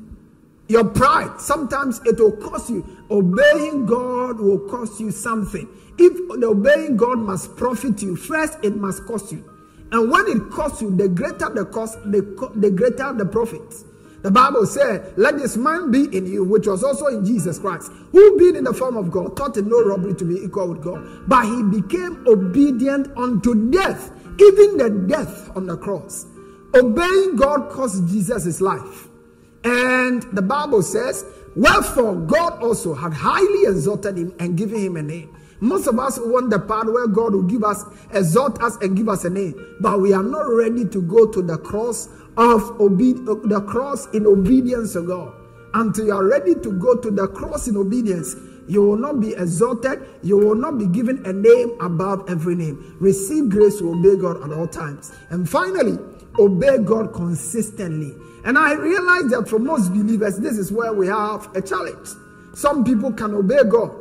your 0.67 0.83
pride. 0.83 1.39
Sometimes 1.39 2.01
it 2.05 2.19
will 2.19 2.31
cost 2.37 2.69
you. 2.69 2.85
Obeying 3.11 3.85
God 3.85 4.39
will 4.39 4.59
cost 4.59 4.99
you 4.99 5.11
something. 5.11 5.67
If 5.97 6.43
obeying 6.43 6.97
God 6.97 7.19
must 7.19 7.55
profit 7.55 8.01
you, 8.01 8.15
first 8.15 8.57
it 8.63 8.75
must 8.75 9.05
cost 9.05 9.31
you. 9.31 9.43
And 9.91 10.11
when 10.11 10.27
it 10.27 10.49
costs 10.51 10.81
you, 10.81 10.95
the 10.95 11.07
greater 11.07 11.49
the 11.49 11.65
cost, 11.65 11.99
the, 12.05 12.21
the 12.55 12.71
greater 12.71 13.13
the 13.13 13.25
profit. 13.25 13.61
The 14.25 14.31
Bible 14.31 14.65
said, 14.65 15.13
Let 15.17 15.37
this 15.37 15.55
man 15.55 15.91
be 15.91 16.05
in 16.05 16.25
you, 16.25 16.43
which 16.43 16.65
was 16.65 16.83
also 16.83 17.05
in 17.05 17.23
Jesus 17.23 17.59
Christ, 17.59 17.91
who 18.11 18.39
being 18.39 18.55
in 18.55 18.63
the 18.63 18.73
form 18.73 18.97
of 18.97 19.11
God, 19.11 19.37
thought 19.37 19.55
it 19.55 19.67
no 19.67 19.85
robbery 19.85 20.15
to 20.15 20.25
be 20.25 20.43
equal 20.43 20.69
with 20.69 20.81
God. 20.81 21.29
But 21.29 21.45
he 21.45 21.61
became 21.61 22.25
obedient 22.25 23.15
unto 23.15 23.69
death, 23.69 24.11
even 24.39 24.77
the 24.77 25.05
death 25.07 25.55
on 25.55 25.67
the 25.67 25.77
cross. 25.77 26.25
Obeying 26.73 27.35
God 27.35 27.69
cost 27.69 28.07
Jesus 28.07 28.45
his 28.45 28.61
life. 28.61 29.09
And 29.63 30.23
the 30.33 30.41
Bible 30.41 30.81
says, 30.81 31.23
Wherefore 31.55 32.15
God 32.15 32.63
also 32.63 32.95
had 32.95 33.13
highly 33.13 33.67
exalted 33.67 34.17
him 34.17 34.33
and 34.39 34.57
given 34.57 34.79
him 34.79 34.97
a 34.97 35.03
name. 35.03 35.37
Most 35.59 35.85
of 35.85 35.99
us 35.99 36.17
want 36.19 36.49
the 36.49 36.57
part 36.59 36.91
where 36.91 37.05
God 37.05 37.35
will 37.35 37.43
give 37.43 37.63
us, 37.63 37.83
exalt 38.11 38.59
us, 38.63 38.75
and 38.77 38.97
give 38.97 39.07
us 39.07 39.23
a 39.23 39.29
name, 39.29 39.77
but 39.79 40.01
we 40.01 40.13
are 40.13 40.23
not 40.23 40.47
ready 40.49 40.83
to 40.85 41.01
go 41.03 41.27
to 41.27 41.43
the 41.43 41.59
cross 41.59 42.09
of 42.37 42.79
obe- 42.81 43.27
uh, 43.27 43.35
the 43.47 43.61
cross 43.67 44.07
in 44.13 44.25
obedience 44.25 44.93
to 44.93 45.01
God. 45.01 45.33
Until 45.73 46.05
you 46.05 46.13
are 46.13 46.25
ready 46.25 46.55
to 46.55 46.71
go 46.79 46.95
to 46.95 47.11
the 47.11 47.27
cross 47.27 47.67
in 47.67 47.75
obedience, 47.77 48.35
you 48.67 48.81
will 48.81 48.97
not 48.97 49.19
be 49.19 49.33
exalted. 49.33 50.01
You 50.23 50.37
will 50.37 50.55
not 50.55 50.77
be 50.77 50.87
given 50.87 51.25
a 51.25 51.33
name 51.33 51.77
above 51.81 52.29
every 52.29 52.55
name. 52.55 52.97
Receive 52.99 53.49
grace 53.49 53.79
to 53.79 53.91
obey 53.91 54.19
God 54.19 54.43
at 54.43 54.57
all 54.57 54.67
times. 54.67 55.11
And 55.29 55.47
finally, 55.47 55.97
obey 56.39 56.79
God 56.79 57.13
consistently. 57.13 58.15
And 58.43 58.57
I 58.57 58.73
realize 58.73 59.29
that 59.31 59.47
for 59.49 59.59
most 59.59 59.89
believers, 59.89 60.37
this 60.37 60.57
is 60.57 60.71
where 60.71 60.93
we 60.93 61.07
have 61.07 61.53
a 61.55 61.61
challenge. 61.61 62.09
Some 62.53 62.83
people 62.83 63.11
can 63.11 63.33
obey 63.33 63.63
God. 63.67 63.91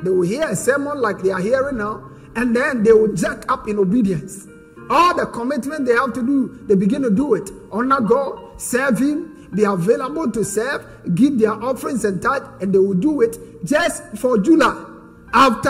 They 0.00 0.10
will 0.10 0.22
hear 0.22 0.48
a 0.48 0.56
sermon 0.56 1.00
like 1.00 1.22
they 1.22 1.30
are 1.30 1.40
hearing 1.40 1.78
now, 1.78 2.10
and 2.36 2.54
then 2.54 2.82
they 2.82 2.92
will 2.92 3.14
jack 3.14 3.50
up 3.50 3.68
in 3.68 3.78
obedience. 3.78 4.46
All 4.90 5.14
the 5.14 5.26
commitment 5.26 5.86
they 5.86 5.92
have 5.92 6.12
to 6.14 6.22
do, 6.22 6.58
they 6.66 6.74
begin 6.74 7.02
to 7.02 7.10
do 7.10 7.34
it. 7.34 7.50
Honor 7.70 8.00
God, 8.00 8.60
serve 8.60 8.98
Him, 8.98 9.48
be 9.54 9.64
available 9.64 10.30
to 10.32 10.44
serve, 10.44 10.86
give 11.14 11.38
their 11.38 11.52
offerings 11.52 12.04
and 12.04 12.20
tithe, 12.22 12.42
and 12.60 12.74
they 12.74 12.78
will 12.78 12.94
do 12.94 13.20
it 13.20 13.38
just 13.64 14.02
for 14.16 14.38
July. 14.38 14.84
After 15.32 15.68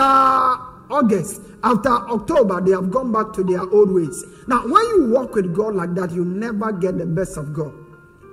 August, 0.89 1.41
after 1.63 1.89
October, 1.89 2.61
they 2.61 2.71
have 2.71 2.89
gone 2.89 3.11
back 3.11 3.33
to 3.33 3.43
their 3.43 3.61
old 3.61 3.91
ways. 3.91 4.23
Now, 4.47 4.61
when 4.63 4.83
you 4.87 5.09
walk 5.11 5.35
with 5.35 5.53
God 5.53 5.75
like 5.75 5.93
that, 5.95 6.11
you 6.11 6.23
never 6.23 6.71
get 6.71 6.97
the 6.97 7.05
best 7.05 7.37
of 7.37 7.53
God. 7.53 7.73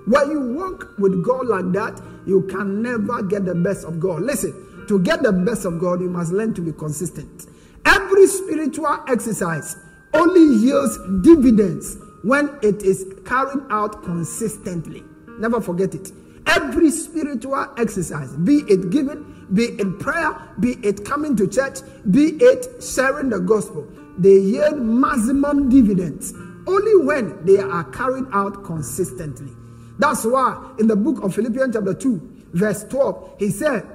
When 0.07 0.31
you 0.31 0.41
walk 0.55 0.97
with 0.99 1.25
God 1.25 1.47
like 1.47 1.73
that, 1.73 2.01
you 2.27 2.43
can 2.43 2.81
never 2.81 3.23
get 3.23 3.45
the 3.45 3.55
best 3.57 3.85
of 3.85 3.99
God. 3.99 4.23
Listen, 4.23 4.85
to 4.87 5.01
get 5.01 5.23
the 5.23 5.33
best 5.33 5.65
of 5.65 5.81
God, 5.81 6.01
you 6.01 6.09
must 6.09 6.33
learn 6.33 6.55
to 6.55 6.61
be 6.61 6.73
consistent. 6.73 7.47
Every 7.85 8.27
spiritual 8.29 9.03
exercise 9.09 9.77
only 10.15 10.57
yields 10.65 10.99
dividends 11.23 11.97
when 12.23 12.59
it 12.63 12.83
is 12.83 13.05
carried 13.25 13.63
out 13.71 14.03
consistently. 14.03 15.05
Never 15.39 15.61
forget 15.61 15.95
it. 15.95 16.13
every 16.47 16.91
spiritual 16.91 17.67
exercise, 17.77 18.33
be 18.37 18.59
it 18.69 18.91
giving, 18.91 19.47
be 19.53 19.65
it 19.65 19.99
prayer, 19.99 20.33
be 20.61 20.73
it 20.83 21.05
coming 21.05 21.37
to 21.37 21.47
church, 21.47 21.81
be 22.11 22.37
it 22.41 22.83
sharing 22.83 23.31
the 23.31 23.41
gospel, 23.41 23.87
they 24.19 24.39
yield 24.39 24.79
maximum 24.81 25.69
dividends 25.69 26.33
only 26.67 27.05
when 27.05 27.45
they 27.45 27.59
are 27.59 27.85
carried 27.85 28.25
out 28.33 28.65
consistently. 28.65 29.53
That's 29.99 30.25
why 30.25 30.73
in 30.79 30.87
the 30.89 30.97
book 30.97 31.23
of 31.23 31.35
Philippians, 31.35 31.75
chapter 31.75 31.95
2, 31.95 32.45
verse 32.53 32.85
12, 32.85 33.37
he 33.39 33.51
said, 33.51 33.87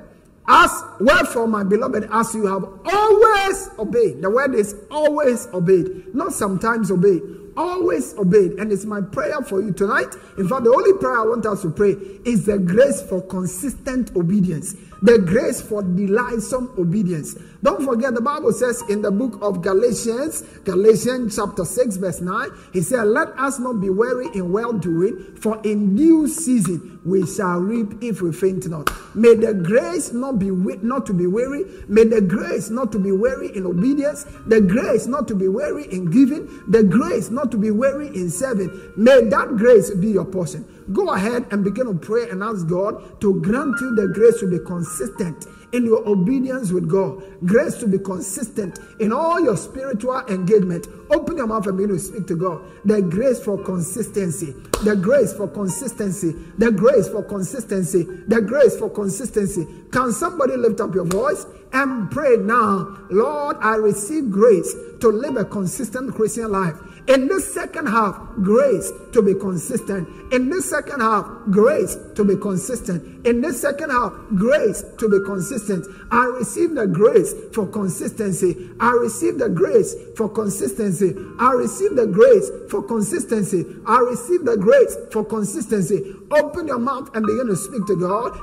As 0.47 0.71
wherefore, 0.99 1.47
my 1.47 1.63
beloved, 1.63 2.09
as 2.11 2.33
you 2.33 2.45
have 2.47 2.63
always 2.85 3.69
obeyed, 3.77 4.21
the 4.21 4.29
word 4.29 4.55
is 4.55 4.75
always 4.89 5.47
obeyed, 5.53 6.13
not 6.13 6.33
sometimes 6.33 6.91
obeyed 6.91 7.21
always 7.57 8.13
obeyed. 8.17 8.53
And 8.53 8.71
it's 8.71 8.85
my 8.85 9.01
prayer 9.01 9.41
for 9.41 9.61
you 9.61 9.71
tonight. 9.71 10.15
In 10.37 10.47
fact, 10.47 10.63
the 10.63 10.71
only 10.71 10.97
prayer 10.99 11.19
I 11.19 11.25
want 11.25 11.45
us 11.45 11.61
to 11.63 11.69
pray 11.69 11.91
is 12.25 12.45
the 12.45 12.57
grace 12.57 13.01
for 13.01 13.21
consistent 13.21 14.15
obedience 14.15 14.75
the 15.01 15.17
grace 15.17 15.61
for 15.61 15.81
delightsome 15.81 16.73
obedience. 16.77 17.35
Don't 17.63 17.83
forget, 17.85 18.13
the 18.13 18.21
Bible 18.21 18.53
says 18.53 18.83
in 18.89 19.01
the 19.01 19.11
book 19.11 19.39
of 19.41 19.61
Galatians, 19.61 20.41
Galatians 20.63 21.35
chapter 21.35 21.65
6, 21.65 21.97
verse 21.97 22.21
9, 22.21 22.49
he 22.73 22.81
said, 22.81 23.03
Let 23.03 23.29
us 23.39 23.59
not 23.59 23.81
be 23.81 23.89
weary 23.89 24.27
in 24.33 24.51
well 24.51 24.73
doing, 24.73 25.35
for 25.39 25.59
in 25.63 25.95
due 25.95 26.27
season 26.27 26.99
we 27.03 27.25
shall 27.25 27.59
reap 27.59 28.01
if 28.01 28.21
we 28.21 28.31
faint 28.31 28.67
not. 28.69 28.89
May 29.15 29.35
the 29.35 29.53
grace 29.53 30.11
not 30.13 30.39
be 30.39 30.49
not 30.51 31.05
to 31.07 31.13
be 31.13 31.27
weary, 31.27 31.65
may 31.87 32.03
the 32.03 32.21
grace 32.21 32.69
not 32.69 32.91
to 32.91 32.99
be 32.99 33.11
weary 33.11 33.55
in 33.55 33.65
obedience, 33.65 34.25
the 34.47 34.61
grace 34.61 35.07
not 35.07 35.27
to 35.29 35.35
be 35.35 35.47
weary 35.47 35.85
in 35.91 36.09
giving, 36.11 36.47
the 36.67 36.83
grace 36.83 37.29
not 37.29 37.51
to 37.51 37.57
be 37.57 37.71
weary 37.71 38.07
in 38.07 38.29
serving. 38.29 38.93
May 38.97 39.25
that 39.25 39.57
grace 39.57 39.91
be 39.91 40.09
your 40.11 40.25
portion. 40.25 40.65
Go 40.93 41.13
ahead 41.13 41.45
and 41.51 41.63
begin 41.63 41.87
to 41.87 41.93
pray 41.93 42.29
and 42.29 42.43
ask 42.43 42.67
God 42.67 43.21
to 43.21 43.39
grant 43.41 43.79
you 43.81 43.95
the 43.95 44.07
grace 44.07 44.39
to 44.39 44.49
be 44.49 44.59
consistent 44.65 45.47
in 45.73 45.85
your 45.85 46.07
obedience 46.07 46.71
with 46.71 46.89
God, 46.89 47.23
grace 47.45 47.75
to 47.77 47.87
be 47.87 47.97
consistent 47.97 48.79
in 48.99 49.13
all 49.13 49.39
your 49.39 49.55
spiritual 49.55 50.19
engagement. 50.27 50.87
Open 51.09 51.37
your 51.37 51.47
mouth 51.47 51.65
and 51.67 51.77
begin 51.77 51.95
to 51.95 51.99
speak 51.99 52.27
to 52.27 52.35
God. 52.35 52.61
The 52.85 53.01
grace 53.01 53.43
for 53.43 53.57
consistency, 53.63 54.53
the 54.83 54.95
grace 54.95 55.33
for 55.33 55.47
consistency, 55.47 56.33
the 56.57 56.71
grace 56.71 57.07
for 57.07 57.23
consistency, 57.23 58.03
the 58.27 58.41
grace 58.41 58.77
for 58.77 58.89
consistency. 58.89 59.67
Can 59.91 60.11
somebody 60.11 60.57
lift 60.57 60.81
up 60.81 60.93
your 60.93 61.05
voice 61.05 61.45
and 61.73 62.11
pray 62.11 62.37
now? 62.37 62.97
Lord, 63.09 63.57
I 63.61 63.75
receive 63.75 64.29
grace 64.29 64.73
to 64.99 65.09
live 65.09 65.37
a 65.37 65.45
consistent 65.45 66.15
Christian 66.15 66.51
life. 66.51 66.75
In 67.07 67.27
this 67.27 67.51
second 67.51 67.87
half, 67.87 68.15
grace 68.43 68.91
to 69.11 69.21
be 69.23 69.33
consistent. 69.33 70.07
In 70.31 70.49
this 70.49 70.69
second 70.69 71.01
half, 71.01 71.25
grace 71.49 71.97
to 72.15 72.23
be 72.23 72.37
consistent. 72.37 73.25
In 73.25 73.41
this 73.41 73.59
second 73.59 73.89
half, 73.89 74.13
grace 74.35 74.83
to 74.99 75.09
be 75.09 75.19
consistent. 75.25 75.85
I 76.11 76.25
receive 76.25 76.75
the 76.75 76.85
grace 76.87 77.33
for 77.53 77.67
consistency. 77.67 78.69
I 78.79 78.91
receive 78.91 79.39
the 79.39 79.49
grace 79.49 79.95
for 80.15 80.29
consistency. 80.29 81.15
I 81.39 81.51
receive 81.53 81.95
the 81.95 82.05
grace 82.05 82.49
for 82.69 82.83
consistency. 82.83 83.65
I 83.87 83.97
receive 83.99 84.45
the 84.45 84.57
grace 84.57 84.95
for 85.11 85.25
consistency. 85.25 86.15
Open 86.31 86.67
your 86.67 86.79
mouth 86.79 87.09
and 87.15 87.25
begin 87.25 87.47
to 87.47 87.55
speak 87.55 87.85
to 87.87 87.95
God. 87.95 88.37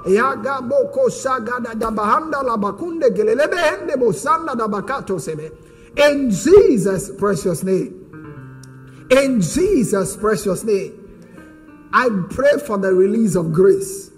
In 5.96 6.30
Jesus' 6.30 7.10
precious 7.16 7.62
name. 7.62 7.97
In 9.10 9.40
Jesus' 9.40 10.16
precious 10.16 10.64
name, 10.64 11.88
I 11.92 12.08
pray 12.30 12.58
for 12.66 12.76
the 12.76 12.92
release 12.92 13.36
of 13.36 13.52
grace. 13.52 14.10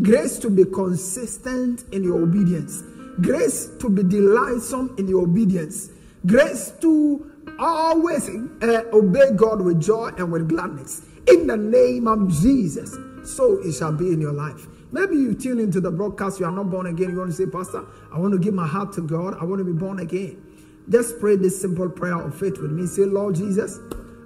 Grace 0.00 0.38
to 0.38 0.48
be 0.48 0.64
consistent 0.64 1.84
in 1.92 2.02
your 2.02 2.22
obedience. 2.22 2.82
Grace 3.20 3.68
to 3.80 3.90
be 3.90 4.02
delightsome 4.02 4.94
in 4.96 5.08
your 5.08 5.24
obedience. 5.24 5.90
Grace 6.26 6.72
to 6.80 7.30
always 7.58 8.28
uh, 8.62 8.84
obey 8.92 9.32
God 9.36 9.60
with 9.60 9.82
joy 9.82 10.08
and 10.16 10.32
with 10.32 10.48
gladness. 10.48 11.02
In 11.28 11.46
the 11.46 11.56
name 11.56 12.08
of 12.08 12.30
Jesus, 12.40 12.96
so 13.24 13.58
it 13.62 13.72
shall 13.72 13.92
be 13.92 14.08
in 14.08 14.20
your 14.20 14.32
life. 14.32 14.66
Maybe 14.90 15.16
you 15.16 15.34
tune 15.34 15.60
into 15.60 15.80
the 15.80 15.90
broadcast, 15.90 16.40
you 16.40 16.46
are 16.46 16.52
not 16.52 16.70
born 16.70 16.86
again. 16.86 17.10
You 17.10 17.18
want 17.18 17.30
to 17.30 17.36
say, 17.36 17.46
Pastor, 17.46 17.84
I 18.12 18.18
want 18.18 18.32
to 18.32 18.38
give 18.38 18.54
my 18.54 18.66
heart 18.66 18.92
to 18.94 19.02
God. 19.02 19.36
I 19.38 19.44
want 19.44 19.58
to 19.58 19.64
be 19.64 19.72
born 19.72 20.00
again. 20.00 20.42
Just 20.88 21.20
pray 21.20 21.36
this 21.36 21.60
simple 21.60 21.88
prayer 21.88 22.16
of 22.16 22.34
faith 22.34 22.58
with 22.58 22.72
me. 22.72 22.86
Say, 22.86 23.04
Lord 23.04 23.36
Jesus, 23.36 23.78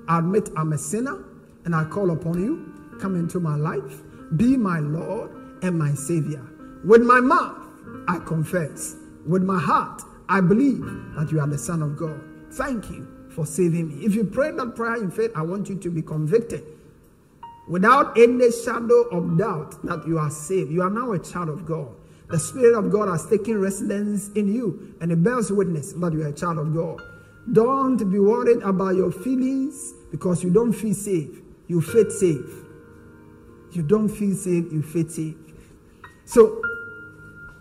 I 0.09 0.19
admit 0.19 0.51
I'm 0.57 0.73
a 0.73 0.79
sinner 0.79 1.25
and 1.65 1.75
I 1.75 1.85
call 1.85 2.11
upon 2.11 2.43
you. 2.43 2.99
Come 3.01 3.17
into 3.17 3.41
my 3.41 3.57
life. 3.57 4.03
Be 4.37 4.57
my 4.57 4.79
Lord 4.79 5.31
and 5.63 5.79
my 5.79 5.95
Savior. 5.95 6.45
With 6.85 7.03
my 7.03 7.21
mouth, 7.21 7.59
I 8.09 8.19
confess. 8.19 8.97
With 9.27 9.43
my 9.43 9.59
heart, 9.59 10.03
I 10.29 10.41
believe 10.41 10.85
that 11.17 11.31
you 11.33 11.41
are 11.41 11.47
the 11.47 11.59
Son 11.59 11.83
of 11.83 11.97
God. 11.97 12.21
Thank 12.53 12.91
you 12.91 13.09
for 13.31 13.47
saving 13.47 13.89
me. 13.89 14.05
If 14.05 14.15
you 14.15 14.25
pray 14.25 14.51
that 14.53 14.77
prayer 14.77 14.97
in 14.97 15.11
faith, 15.11 15.33
I 15.35 15.43
want 15.43 15.69
you 15.69 15.77
to 15.77 15.91
be 15.91 16.03
convicted 16.03 16.65
without 17.69 18.19
any 18.19 18.51
shadow 18.53 19.03
of 19.11 19.39
doubt 19.39 19.83
that 19.85 20.07
you 20.07 20.19
are 20.19 20.31
saved. 20.31 20.71
You 20.71 20.83
are 20.83 20.91
now 20.91 21.13
a 21.13 21.19
child 21.19 21.49
of 21.49 21.65
God. 21.65 21.89
The 22.29 22.39
Spirit 22.39 22.77
of 22.77 22.91
God 22.91 23.09
has 23.09 23.27
taken 23.27 23.61
residence 23.61 24.31
in 24.35 24.53
you, 24.53 24.95
and 25.01 25.13
it 25.13 25.23
bears 25.23 25.51
witness 25.51 25.93
that 25.93 26.13
you 26.13 26.23
are 26.23 26.29
a 26.29 26.33
child 26.33 26.59
of 26.59 26.75
God. 26.75 27.01
Don't 27.53 27.99
be 28.11 28.19
worried 28.19 28.63
about 28.63 28.97
your 28.97 29.13
feelings 29.13 29.93
because 30.11 30.43
you 30.43 30.51
don't 30.51 30.73
feel 30.73 30.95
safe. 30.95 31.29
You 31.69 31.81
feel 31.81 32.11
safe. 32.11 32.65
You 33.73 33.83
don't 33.83 34.09
feel 34.09 34.35
safe, 34.35 34.73
you 34.73 34.83
feel 34.83 35.09
safe. 35.09 35.35
So 36.25 36.63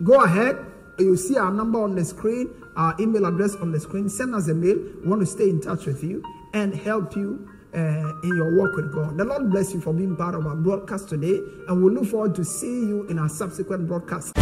go 0.03 0.23
ahead. 0.23 0.57
You 0.99 1.17
see 1.17 1.37
our 1.37 1.51
number 1.51 1.83
on 1.83 1.95
the 1.95 2.05
screen, 2.05 2.53
our 2.77 2.95
email 2.99 3.25
address 3.25 3.55
on 3.55 3.71
the 3.71 3.79
screen. 3.79 4.09
Send 4.09 4.35
us 4.35 4.47
a 4.47 4.53
mail. 4.53 4.77
We 5.01 5.09
want 5.09 5.21
to 5.21 5.25
stay 5.25 5.49
in 5.49 5.59
touch 5.59 5.85
with 5.85 6.03
you 6.03 6.23
and 6.53 6.73
help 6.73 7.15
you 7.15 7.49
uh, 7.73 7.79
in 8.23 8.35
your 8.35 8.55
work 8.55 8.75
with 8.75 8.93
God. 8.93 9.17
The 9.17 9.25
Lord 9.25 9.49
bless 9.49 9.73
you 9.73 9.81
for 9.81 9.91
being 9.91 10.15
part 10.15 10.35
of 10.35 10.45
our 10.45 10.55
broadcast 10.55 11.09
today, 11.09 11.39
and 11.67 11.83
we 11.83 11.91
look 11.91 12.05
forward 12.05 12.35
to 12.35 12.45
seeing 12.45 12.87
you 12.87 13.07
in 13.07 13.17
our 13.17 13.29
subsequent 13.29 13.87
broadcast. 13.87 14.35